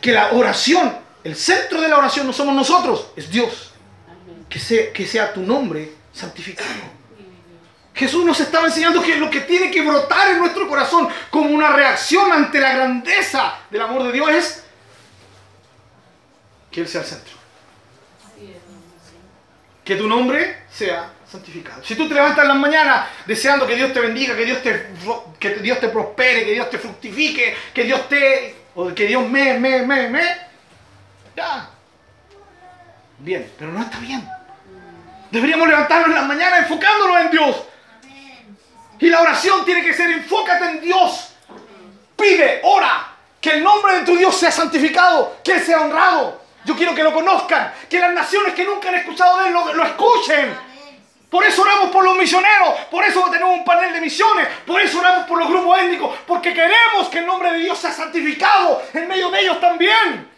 [0.00, 3.72] Que la oración, el centro de la oración no somos nosotros, es Dios.
[4.48, 6.97] Que sea, que sea tu nombre santificado.
[7.98, 11.72] Jesús nos estaba enseñando que lo que tiene que brotar en nuestro corazón como una
[11.72, 14.64] reacción ante la grandeza del amor de Dios es
[16.70, 17.34] que Él sea el centro.
[19.84, 21.84] Que tu nombre sea santificado.
[21.84, 24.86] Si tú te levantas en las mañanas deseando que Dios te bendiga, que Dios te,
[25.40, 28.54] que Dios te prospere, que Dios te fructifique, que Dios te...
[28.76, 30.22] o que Dios me, me, me, me...
[31.34, 31.68] Ya.
[33.18, 34.24] Bien, pero no está bien.
[35.32, 37.67] Deberíamos levantarnos en las mañanas enfocándonos en Dios.
[39.00, 41.34] Y la oración tiene que ser enfócate en Dios.
[42.16, 43.08] Pide, ora,
[43.40, 46.42] que el nombre de tu Dios sea santificado, que Él sea honrado.
[46.64, 49.84] Yo quiero que lo conozcan, que las naciones que nunca han escuchado de Él lo,
[49.84, 50.68] escuchen.
[51.30, 54.98] Por eso oramos por los misioneros, por eso tenemos un panel de misiones, por eso
[54.98, 59.06] oramos por los grupos étnicos, porque queremos que el nombre de Dios sea santificado en
[59.06, 60.28] medio de ellos también.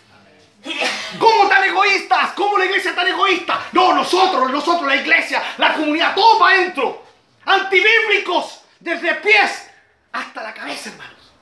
[1.18, 2.32] ¿Cómo tan egoístas?
[2.34, 3.61] ¿Cómo la iglesia tan egoísta?
[3.72, 6.99] No, nosotros, nosotros, la iglesia, la comunidad, todo para adentro.
[7.45, 9.68] Antibíblicos, desde pies
[10.12, 11.32] hasta la cabeza, hermanos.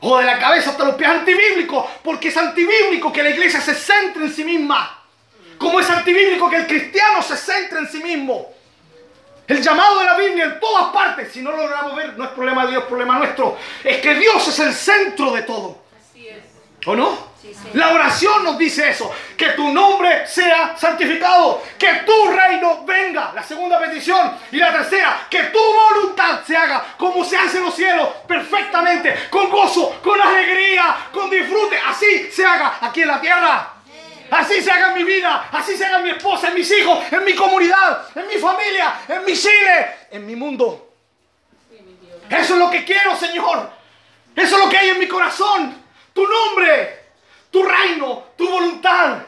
[0.00, 3.74] O de la cabeza hasta los pies antibíblicos, porque es antibíblico que la iglesia se
[3.74, 5.04] centre en sí misma.
[5.58, 8.54] Como es antibíblico que el cristiano se centre en sí mismo.
[9.46, 12.30] El llamado de la Biblia en todas partes, si no lo logramos ver, no es
[12.30, 13.58] problema de Dios, es problema nuestro.
[13.82, 15.82] Es que Dios es el centro de todo.
[16.86, 17.30] ¿O no?
[17.74, 23.32] La oración nos dice eso, que tu nombre sea santificado, que tu reino venga.
[23.34, 24.36] La segunda petición.
[24.52, 29.28] Y la tercera, que tu voluntad se haga como se hace en los cielos, perfectamente,
[29.30, 31.78] con gozo, con alegría, con disfrute.
[31.86, 33.74] Así se haga aquí en la tierra.
[34.30, 37.00] Así se haga en mi vida, así se haga en mi esposa, en mis hijos,
[37.10, 40.92] en mi comunidad, en mi familia, en mi Chile, en mi mundo.
[42.28, 43.70] Eso es lo que quiero, Señor.
[44.36, 45.79] Eso es lo que hay en mi corazón.
[46.12, 46.98] Tu nombre,
[47.50, 49.18] tu reino, tu voluntad.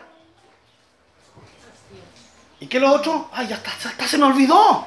[2.60, 3.28] ¿Y qué lo otro?
[3.32, 4.86] Ay, ya está, se me olvidó.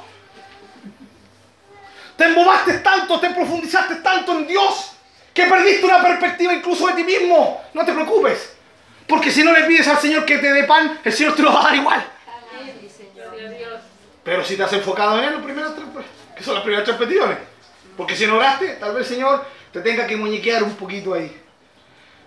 [2.15, 4.91] Te embobaste tanto, te profundizaste tanto en Dios
[5.33, 7.61] que perdiste una perspectiva incluso de ti mismo.
[7.73, 8.55] No te preocupes.
[9.07, 11.53] Porque si no le pides al Señor que te dé pan, el Señor te lo
[11.53, 12.05] va a dar igual.
[14.23, 15.87] Pero si te has enfocado en él, los primeros tres,
[16.35, 17.37] que son las primeras tres peticiones.
[17.95, 21.41] Porque si no oraste, tal vez el Señor te tenga que muñequear un poquito ahí.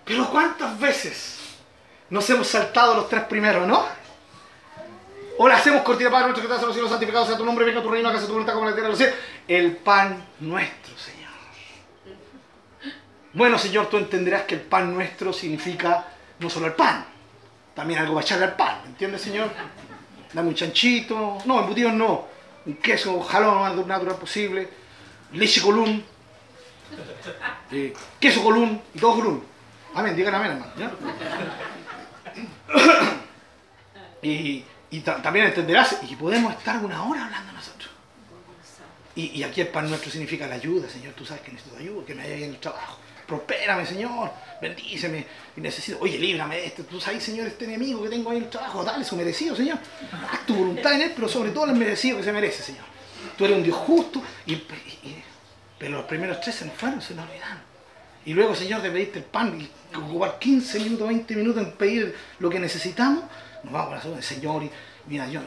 [0.09, 1.37] Pero ¿cuántas veces
[2.09, 3.85] nos hemos saltado los tres primeros, no?
[5.37, 7.63] O le hacemos cortina Padre nuestro que estás en los cielos, santificado sea tu nombre,
[7.63, 9.15] venga tu reino, hágase tu voluntad como la tierra en los cielos.
[9.47, 11.29] El pan nuestro, Señor.
[13.33, 16.07] Bueno, Señor, tú entenderás que el pan nuestro significa
[16.39, 17.05] no solo el pan,
[17.75, 19.51] también algo para echarle al pan, ¿me entiendes, Señor?
[20.33, 22.25] Dame un chanchito, no, embutidos no,
[22.65, 24.67] un queso, jalón lo más natural posible,
[25.33, 26.03] leche colún,
[27.71, 28.39] eh, queso
[28.95, 29.48] y todo colún.
[29.95, 30.71] Amén, digan amén, hermano.
[34.21, 37.89] Y, y ta- también entenderás, y podemos estar una hora hablando nosotros.
[39.15, 41.13] Y, y aquí el pan nuestro significa la ayuda, Señor.
[41.13, 42.97] Tú sabes que necesito ayuda, que me haya bien el trabajo.
[43.27, 44.31] Prospérame, Señor.
[44.61, 45.25] Bendíceme.
[45.55, 46.83] Y necesito, oye, líbrame de esto.
[46.83, 48.83] Tú sabes, Señor, este enemigo que tengo ahí en el trabajo.
[48.83, 49.77] Dale su merecido, Señor.
[50.31, 52.85] Haz tu voluntad en él, pero sobre todo el merecido que se merece, Señor.
[53.37, 54.21] Tú eres un Dios justo.
[54.45, 55.23] Y- y-
[55.77, 57.68] pero los primeros tres se nos fueron, se nos olvidaron.
[58.29, 62.15] Y luego, Señor, de pedirte el pan y ocupar 15 minutos, 20 minutos en pedir
[62.37, 63.23] lo que necesitamos,
[63.63, 64.61] nos vamos a la zona, Señor.
[64.61, 64.69] Y
[65.07, 65.41] mira, yo,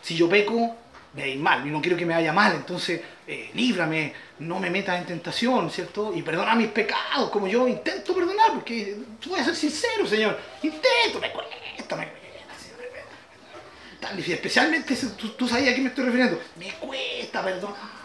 [0.00, 0.76] si yo peco,
[1.12, 4.70] me va mal, y no quiero que me vaya mal, entonces eh, líbrame, no me
[4.70, 6.12] metas en tentación, ¿cierto?
[6.14, 10.38] Y perdona mis pecados, como yo intento perdonar, porque tú voy a ser sincero, Señor,
[10.62, 11.56] intento, me cuesta,
[11.96, 12.20] me cuesta.
[13.98, 18.04] Tan difícil, especialmente, tú, tú sabes a qué me estoy refiriendo, me cuesta perdonar.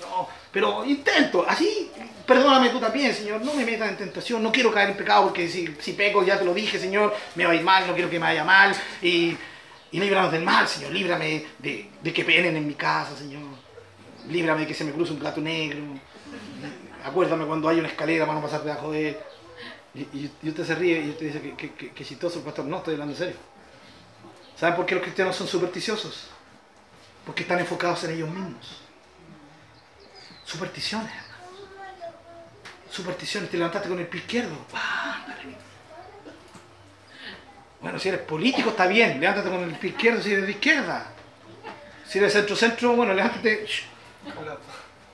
[0.00, 1.91] No, pero intento, así,
[2.26, 5.48] perdóname tú también, Señor, no me metas en tentación, no quiero caer en pecado porque
[5.48, 8.08] si, si peco, ya te lo dije, Señor, me va a ir mal, no quiero
[8.10, 9.36] que me vaya mal, y,
[9.90, 13.42] y líbranos del mal, Señor, líbrame de, de que penen en mi casa, Señor,
[14.28, 15.80] líbrame de que se me cruce un gato negro,
[17.04, 19.18] acuérdame cuando hay una escalera para no pasar debajo de.
[19.94, 22.78] Y, y- usted se ríe y usted dice que, que, que, que chistoso pastor, no,
[22.78, 23.36] estoy hablando en serio.
[24.56, 26.28] ¿Saben por qué los cristianos son supersticiosos?
[27.26, 28.80] Porque están enfocados en ellos mismos.
[30.44, 31.12] Supersticiones.
[32.92, 33.50] Supersticiones.
[33.50, 34.54] Te levantaste con el pie izquierdo.
[37.80, 39.18] Bueno, si eres político está bien.
[39.18, 41.06] Levántate con el pie izquierdo si eres de izquierda.
[42.06, 43.66] Si eres centro-centro, bueno, levántate.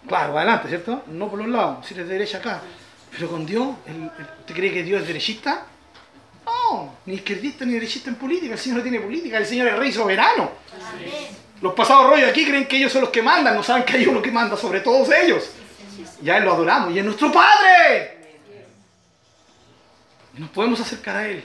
[0.06, 1.04] Claro, adelante, ¿cierto?
[1.06, 1.86] No por los lados.
[1.86, 2.60] Si eres de derecha acá.
[3.12, 3.68] Pero con Dios,
[4.40, 5.66] ¿usted cree que Dios es derechista?
[6.44, 8.54] No, ni izquierdista ni derechista en política.
[8.54, 9.38] El Señor no tiene política.
[9.38, 10.50] El Señor es rey soberano.
[11.60, 14.06] Los pasados rollos aquí creen que ellos son los que mandan, no saben que hay
[14.06, 15.50] uno que manda sobre todos ellos.
[16.22, 18.18] Ya Él lo adoramos y es nuestro Padre.
[20.36, 21.44] Y nos podemos acercar a Él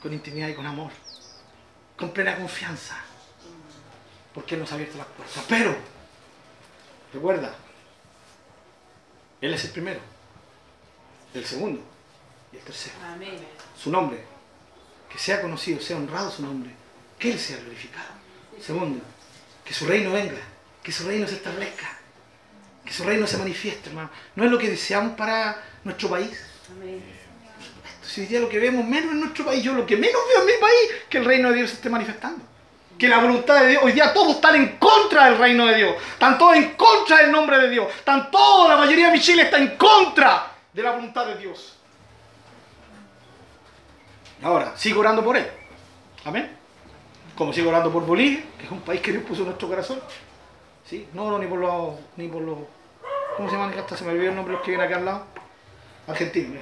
[0.00, 0.90] con intimidad y con amor,
[1.96, 2.96] con plena confianza,
[4.34, 5.44] porque Él nos ha abierto las puertas.
[5.48, 5.76] Pero,
[7.12, 7.54] recuerda,
[9.40, 10.00] Él es el primero,
[11.34, 11.82] el segundo
[12.52, 12.94] y el tercero.
[13.04, 13.38] Amén.
[13.76, 14.24] Su nombre,
[15.10, 16.70] que sea conocido, sea honrado su nombre,
[17.18, 18.14] que Él sea glorificado.
[18.60, 19.02] Segundo,
[19.64, 20.40] que su reino venga,
[20.82, 21.93] que su reino se establezca,
[22.84, 24.10] que su reino se manifieste, hermano.
[24.36, 26.38] No es lo que deseamos para nuestro país.
[26.70, 27.02] Amén.
[28.02, 30.40] Si hoy día lo que vemos menos en nuestro país, yo lo que menos veo
[30.40, 32.44] en mi país, que el reino de Dios se esté manifestando.
[32.98, 35.96] Que la voluntad de Dios, hoy día todos están en contra del reino de Dios,
[36.12, 39.42] están todos en contra del nombre de Dios, están todos, la mayoría de mi Chile
[39.42, 41.76] está en contra de la voluntad de Dios.
[44.42, 45.46] Ahora, sigo orando por él.
[46.24, 46.56] Amén.
[47.34, 50.00] Como sigo orando por Bolivia, que es un país que Dios puso en nuestro corazón.
[50.84, 51.08] ¿Sí?
[51.14, 51.94] No oro ni por los.
[52.16, 52.58] Ni por los
[53.36, 53.72] ¿Cómo se llama?
[53.76, 55.26] Hasta se me olvidó el nombre los que vienen acá al lado.
[56.06, 56.60] Argentina.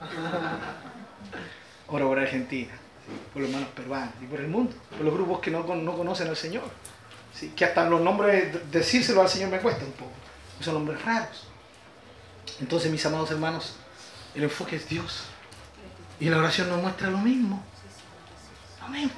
[1.88, 3.12] Oro por Argentina, ¿sí?
[3.32, 6.28] por los hermanos peruanos y por el mundo, por los grupos que no, no conocen
[6.28, 6.64] al Señor.
[7.32, 7.52] ¿sí?
[7.54, 10.12] Que hasta los nombres, decírselo al Señor me cuesta un poco.
[10.60, 11.46] Son nombres raros.
[12.60, 13.76] Entonces, mis amados hermanos,
[14.34, 15.24] el enfoque es Dios.
[16.18, 17.62] Y la oración nos muestra lo mismo.
[18.80, 19.10] Lo mismo.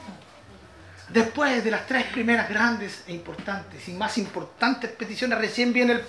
[1.08, 6.02] Después de las tres primeras grandes e importantes y más importantes peticiones, recién viene el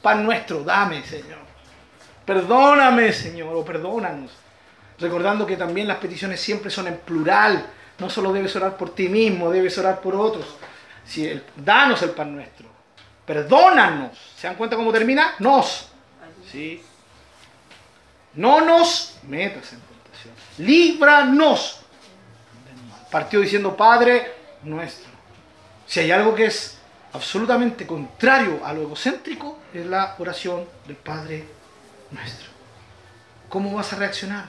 [0.00, 0.64] pan nuestro.
[0.64, 1.40] Dame, Señor.
[2.24, 4.30] Perdóname, Señor, o perdónanos.
[4.98, 7.66] Recordando que también las peticiones siempre son en plural.
[7.98, 10.46] No solo debes orar por ti mismo, debes orar por otros.
[11.04, 12.66] Si danos el pan nuestro.
[13.26, 14.16] Perdónanos.
[14.36, 15.34] ¿Se dan cuenta cómo termina?
[15.38, 15.88] Nos.
[16.50, 16.82] ¿Sí?
[18.34, 20.34] No nos metas en tentación.
[20.58, 21.80] Líbranos.
[23.10, 24.35] Partió diciendo Padre
[24.66, 25.08] nuestro.
[25.86, 26.78] Si hay algo que es
[27.12, 31.46] absolutamente contrario a lo egocéntrico, es la oración del Padre
[32.10, 32.48] nuestro.
[33.48, 34.46] ¿Cómo vas a reaccionar?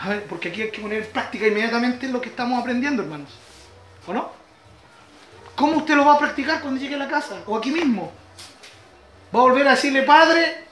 [0.00, 3.30] A ver, porque aquí hay que poner en práctica inmediatamente lo que estamos aprendiendo, hermanos.
[4.06, 4.32] ¿O no?
[5.54, 7.36] ¿Cómo usted lo va a practicar cuando llegue a la casa?
[7.46, 8.12] ¿O aquí mismo?
[9.34, 10.64] ¿Va a volver a decirle, Padre?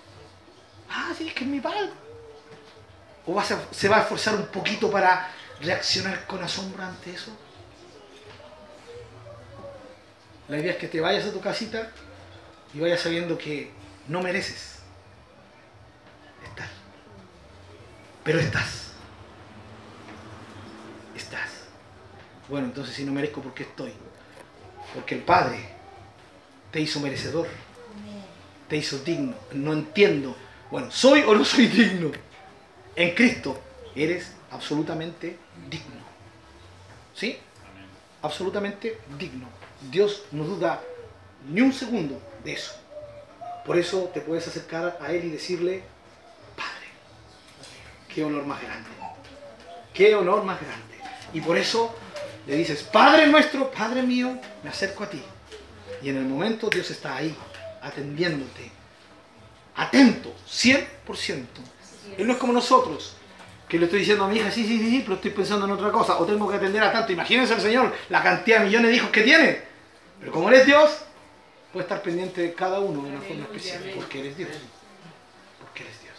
[0.90, 1.90] Ah, sí, es que es mi Padre.
[3.26, 5.28] ¿O vas a- se va a esforzar un poquito para
[5.60, 7.30] reaccionar con asombro ante eso?
[10.53, 11.90] La idea es que te vayas a tu casita
[12.74, 13.70] y vayas sabiendo que
[14.07, 14.80] no mereces
[16.44, 16.68] estar.
[18.22, 18.92] Pero estás.
[21.16, 21.48] Estás.
[22.50, 23.94] Bueno, entonces si no merezco, ¿por qué estoy?
[24.92, 25.70] Porque el Padre
[26.70, 27.48] te hizo merecedor.
[28.68, 29.34] Te hizo digno.
[29.53, 30.36] No entiendo.
[30.70, 32.12] Bueno, ¿soy o no soy digno?
[32.94, 33.59] En Cristo
[33.94, 35.38] eres absolutamente
[35.70, 36.03] digno.
[37.14, 37.38] ¿Sí?
[38.20, 39.61] Absolutamente digno.
[39.90, 40.80] Dios no duda
[41.48, 42.74] ni un segundo de eso.
[43.64, 45.82] Por eso te puedes acercar a Él y decirle,
[46.56, 46.88] Padre,
[48.12, 48.90] qué honor más grande.
[49.94, 50.96] Qué honor más grande.
[51.32, 51.94] Y por eso
[52.46, 55.22] le dices, Padre nuestro, Padre mío, me acerco a ti.
[56.02, 57.34] Y en el momento Dios está ahí,
[57.80, 58.70] atendiéndote,
[59.76, 61.44] atento, 100%.
[62.18, 63.14] Él no es como nosotros,
[63.68, 65.72] que le estoy diciendo a mi hija, sí, sí, sí, sí, pero estoy pensando en
[65.72, 67.12] otra cosa, o tengo que atender a tanto.
[67.12, 69.71] Imagínense el Señor, la cantidad de millones de hijos que tiene.
[70.22, 70.98] Pero como Él es Dios,
[71.72, 74.50] puede estar pendiente de cada uno de una forma especial, porque Él es Dios.
[75.60, 76.14] Porque Él es Dios.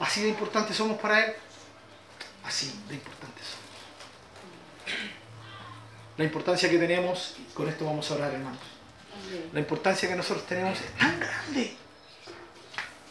[0.00, 1.32] Así de importantes somos para Él,
[2.44, 4.98] así de importantes somos.
[6.16, 8.58] La importancia que tenemos, y con esto vamos a orar, hermanos.
[9.52, 11.76] La importancia que nosotros tenemos es tan grande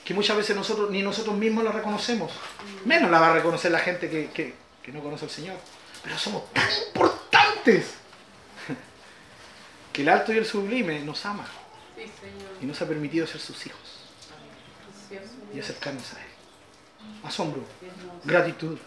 [0.04, 2.32] que muchas veces nosotros ni nosotros mismos la reconocemos.
[2.86, 5.58] Menos la va a reconocer la gente que, que- que no conoce al Señor.
[6.04, 7.96] Pero somos tan importantes
[9.98, 11.44] que el alto y el sublime nos ama
[11.96, 12.52] Sí, Señor.
[12.62, 13.80] y nos ha permitido ser sus hijos
[15.52, 16.28] y acercarnos a Él.
[17.24, 17.64] Asombro,
[18.24, 18.78] gratitud,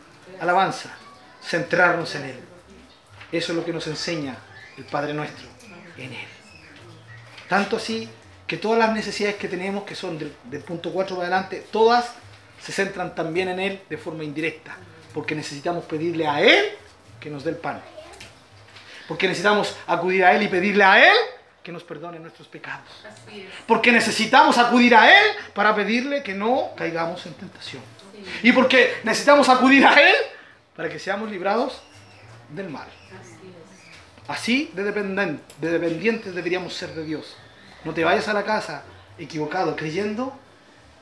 [0.40, 0.90] alabanza,
[1.42, 2.40] centrarnos en Él.
[3.32, 4.36] Eso es lo que nos enseña
[4.78, 5.48] el Padre nuestro
[5.96, 6.26] en Él.
[7.48, 8.08] Tanto así
[8.46, 12.12] que todas las necesidades que tenemos, que son del, del punto 4 para adelante, todas
[12.62, 14.76] se centran también en Él de forma indirecta,
[15.12, 16.66] porque necesitamos pedirle a Él
[17.18, 17.82] que nos dé el pan.
[19.10, 21.16] Porque necesitamos acudir a Él y pedirle a Él
[21.64, 22.88] que nos perdone nuestros pecados.
[23.66, 27.82] Porque necesitamos acudir a Él para pedirle que no caigamos en tentación.
[28.44, 30.14] Y porque necesitamos acudir a Él
[30.76, 31.82] para que seamos librados
[32.50, 32.86] del mal.
[34.28, 37.36] Así de dependientes deberíamos ser de Dios.
[37.84, 38.84] No te vayas a la casa
[39.18, 40.38] equivocado creyendo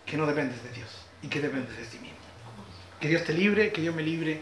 [0.06, 0.88] que no dependes de Dios
[1.20, 2.16] y que dependes de ti mismo.
[2.98, 4.40] Que Dios te libre, que Dios me libre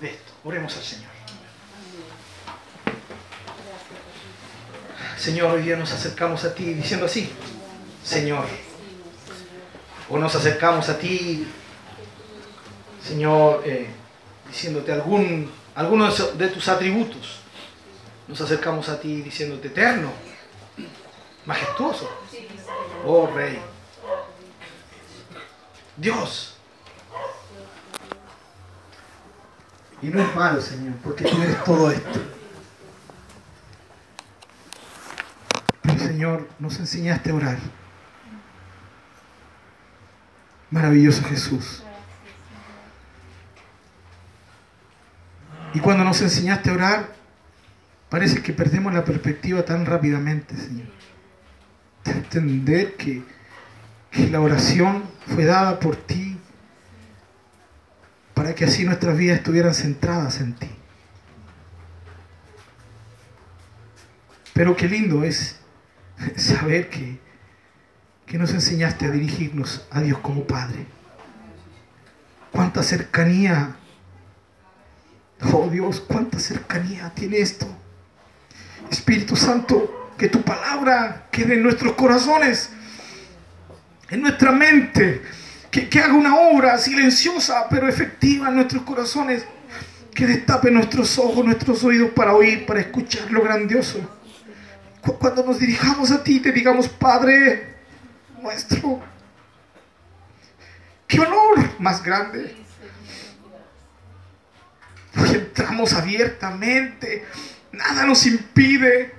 [0.00, 0.32] de esto.
[0.44, 1.21] Oremos al Señor.
[5.22, 7.30] Señor, hoy día nos acercamos a ti diciendo así,
[8.02, 8.44] Señor,
[10.10, 11.46] o nos acercamos a ti,
[13.00, 13.86] Señor, eh,
[14.48, 17.38] diciéndote algún, alguno de tus atributos.
[18.26, 20.10] Nos acercamos a ti diciéndote eterno,
[21.46, 22.10] majestuoso,
[23.06, 23.60] oh Rey,
[25.98, 26.56] Dios.
[30.02, 32.18] Y no es malo, Señor, porque tú eres todo esto.
[36.02, 37.58] Pero Señor, nos enseñaste a orar.
[40.70, 41.82] Maravilloso Jesús.
[45.74, 47.12] Y cuando nos enseñaste a orar,
[48.08, 50.86] parece que perdemos la perspectiva tan rápidamente, Señor.
[52.04, 53.24] De entender que,
[54.12, 56.38] que la oración fue dada por ti
[58.32, 60.70] para que así nuestras vidas estuvieran centradas en ti.
[64.54, 65.58] Pero qué lindo es
[66.36, 67.18] saber que,
[68.26, 70.86] que nos enseñaste a dirigirnos a Dios como Padre.
[72.50, 73.76] Cuánta cercanía.
[75.52, 77.66] Oh Dios, cuánta cercanía tiene esto.
[78.90, 82.70] Espíritu Santo, que tu palabra quede en nuestros corazones,
[84.10, 85.22] en nuestra mente,
[85.70, 89.44] que, que haga una obra silenciosa pero efectiva en nuestros corazones,
[90.14, 93.98] que destape nuestros ojos, nuestros oídos para oír, para escuchar lo grandioso.
[95.02, 97.76] Cu- Cuando nos dirijamos a ti, te digamos, Padre
[98.40, 99.00] nuestro,
[101.06, 102.56] qué honor más grande.
[105.20, 107.24] Hoy entramos abiertamente,
[107.72, 109.14] nada nos impide.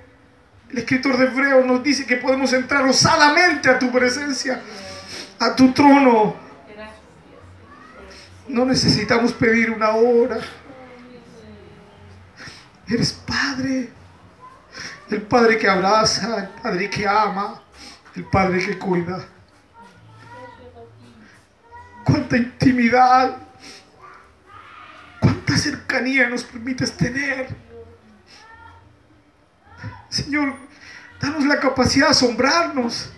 [0.70, 4.60] El escritor de Hebreos nos dice que podemos entrar osadamente a tu presencia,
[5.38, 6.36] a tu trono.
[8.48, 10.38] No necesitamos pedir una hora.
[12.88, 13.88] Eres Padre,
[15.14, 17.62] el Padre que abraza, el Padre que ama,
[18.16, 19.24] el Padre que cuida.
[22.04, 23.36] Cuánta intimidad,
[25.20, 27.48] cuánta cercanía nos permites tener.
[30.08, 30.54] Señor,
[31.20, 33.10] danos la capacidad de asombrarnos,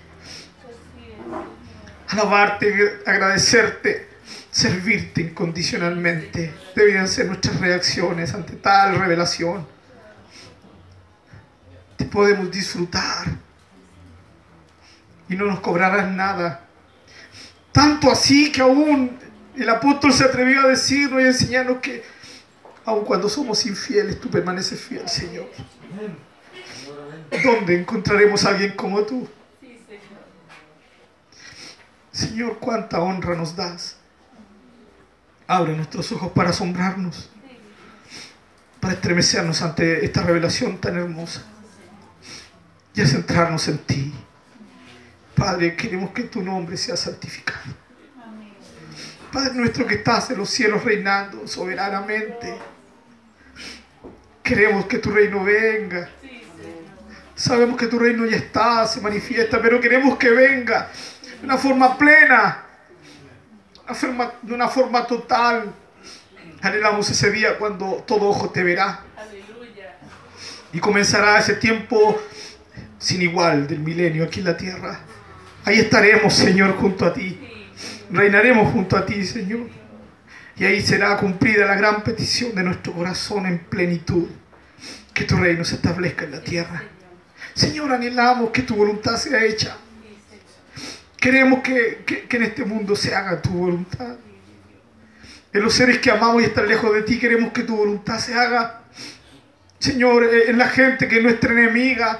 [2.09, 4.11] alabarte, agradecerte,
[4.51, 6.55] servirte incondicionalmente.
[6.75, 9.76] Debían ser nuestras reacciones ante tal revelación.
[11.97, 13.47] Te podemos disfrutar
[15.29, 16.67] y no nos cobrarás nada.
[17.73, 19.19] Tanto así que aún
[19.57, 22.05] el apóstol se atrevió a decirnos y enseñarnos que
[22.85, 25.51] aun cuando somos infieles, tú permaneces fiel, Señor.
[27.43, 29.29] ¿Dónde encontraremos a alguien como tú?
[32.13, 33.97] Señor, cuánta honra nos das.
[35.49, 37.29] Abre nuestros ojos para asombrarnos,
[38.81, 41.45] para estremecernos ante esta revelación tan hermosa
[42.97, 44.13] y a centrarnos en ti.
[45.37, 47.75] Padre, queremos que tu nombre sea santificado.
[49.31, 52.57] Padre nuestro que estás en los cielos reinando soberanamente.
[54.43, 56.09] Queremos que tu reino venga.
[57.35, 60.89] Sabemos que tu reino ya está, se manifiesta, pero queremos que venga
[61.39, 62.65] de una forma plena,
[63.85, 65.71] una forma- de una forma total.
[66.63, 69.01] Anhelamos ese día cuando todo ojo te verá
[70.73, 72.19] y comenzará ese tiempo
[72.99, 75.01] sin igual del milenio aquí en la tierra.
[75.65, 77.39] Ahí estaremos, Señor, junto a ti.
[78.11, 79.69] Reinaremos junto a ti, Señor.
[80.57, 84.29] Y ahí será cumplida la gran petición de nuestro corazón en plenitud.
[85.13, 86.83] Que tu reino se establezca en la tierra.
[87.55, 89.77] Señor, anhelamos que tu voluntad sea hecha.
[91.19, 94.17] Queremos que, que- en este mundo se haga tu voluntad.
[95.53, 98.35] En los seres que amamos y están lejos de ti, queremos que tu voluntad se
[98.35, 98.83] haga.
[99.79, 102.19] Señor, en la gente que es nuestra enemiga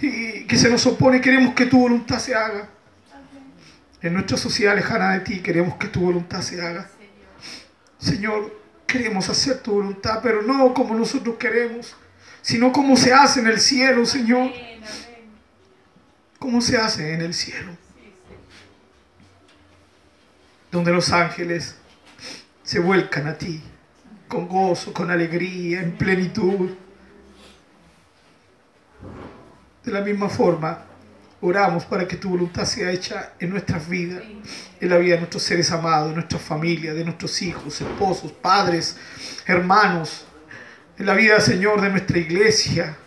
[0.00, 2.68] y que se nos opone, queremos que tu voluntad se haga.
[4.00, 6.88] En nuestra sociedad lejana de ti, queremos que tu voluntad se haga.
[7.98, 11.96] Señor, queremos hacer tu voluntad, pero no como nosotros queremos,
[12.40, 14.50] sino como se hace en el cielo, Señor.
[16.38, 17.72] Como se hace en el cielo,
[20.70, 21.74] donde los ángeles
[22.62, 23.60] se vuelcan a ti
[24.28, 26.70] con gozo, con alegría, en plenitud.
[29.88, 30.84] De la misma forma,
[31.40, 34.22] oramos para que tu voluntad sea hecha en nuestras vidas,
[34.78, 38.98] en la vida de nuestros seres amados, de nuestras familias, de nuestros hijos, esposos, padres,
[39.46, 40.26] hermanos,
[40.98, 42.98] en la vida, Señor, de nuestra iglesia,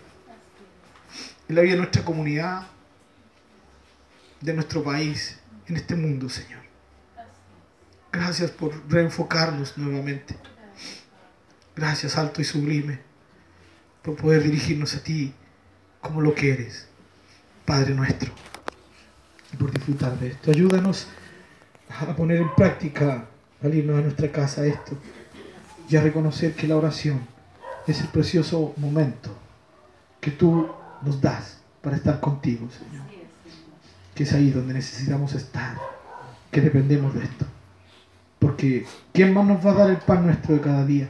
[1.48, 2.64] en la vida de nuestra comunidad,
[4.40, 6.64] de nuestro país, en este mundo, Señor.
[8.12, 10.36] Gracias por reenfocarnos nuevamente.
[11.76, 13.02] Gracias, alto y sublime,
[14.02, 15.36] por poder dirigirnos a ti
[16.02, 16.88] como lo que eres,
[17.66, 18.32] Padre nuestro,
[19.54, 20.52] y por disfrutar de esto.
[20.52, 21.08] Ayúdanos
[21.90, 23.26] a poner en práctica
[23.64, 24.98] al irnos a nuestra casa esto
[25.88, 27.22] y a reconocer que la oración
[27.88, 29.30] es el precioso momento
[30.20, 30.70] que tú
[31.02, 33.06] nos das para estar contigo, Señor.
[34.16, 35.78] Que es ahí donde necesitamos estar,
[36.52, 37.46] que dependemos de esto.
[38.40, 41.10] Porque ¿quién más nos va a dar el pan nuestro de cada día?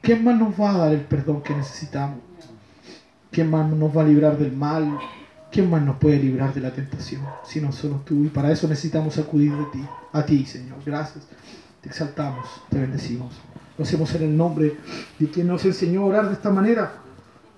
[0.00, 2.18] ¿Quién más nos va a dar el perdón que necesitamos?
[3.30, 4.98] ¿Quién más nos va a librar del mal?
[5.50, 7.22] ¿Quién más nos puede librar de la tentación?
[7.44, 8.24] Si no solo tú.
[8.24, 10.78] Y para eso necesitamos acudir de ti, a ti, Señor.
[10.84, 11.24] Gracias.
[11.80, 13.32] Te exaltamos, te bendecimos.
[13.76, 14.76] Lo hacemos en el nombre
[15.18, 16.92] de quien nos enseñó a orar de esta manera.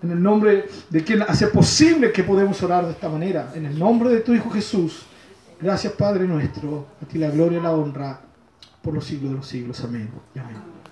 [0.03, 3.53] En el nombre de quien hace posible que podemos orar de esta manera.
[3.55, 5.07] En el nombre de tu Hijo Jesús.
[5.61, 6.87] Gracias, Padre nuestro.
[7.03, 8.21] A ti la gloria y la honra
[8.83, 9.85] por los siglos de los siglos.
[9.85, 10.09] Amén.
[10.35, 10.70] amén.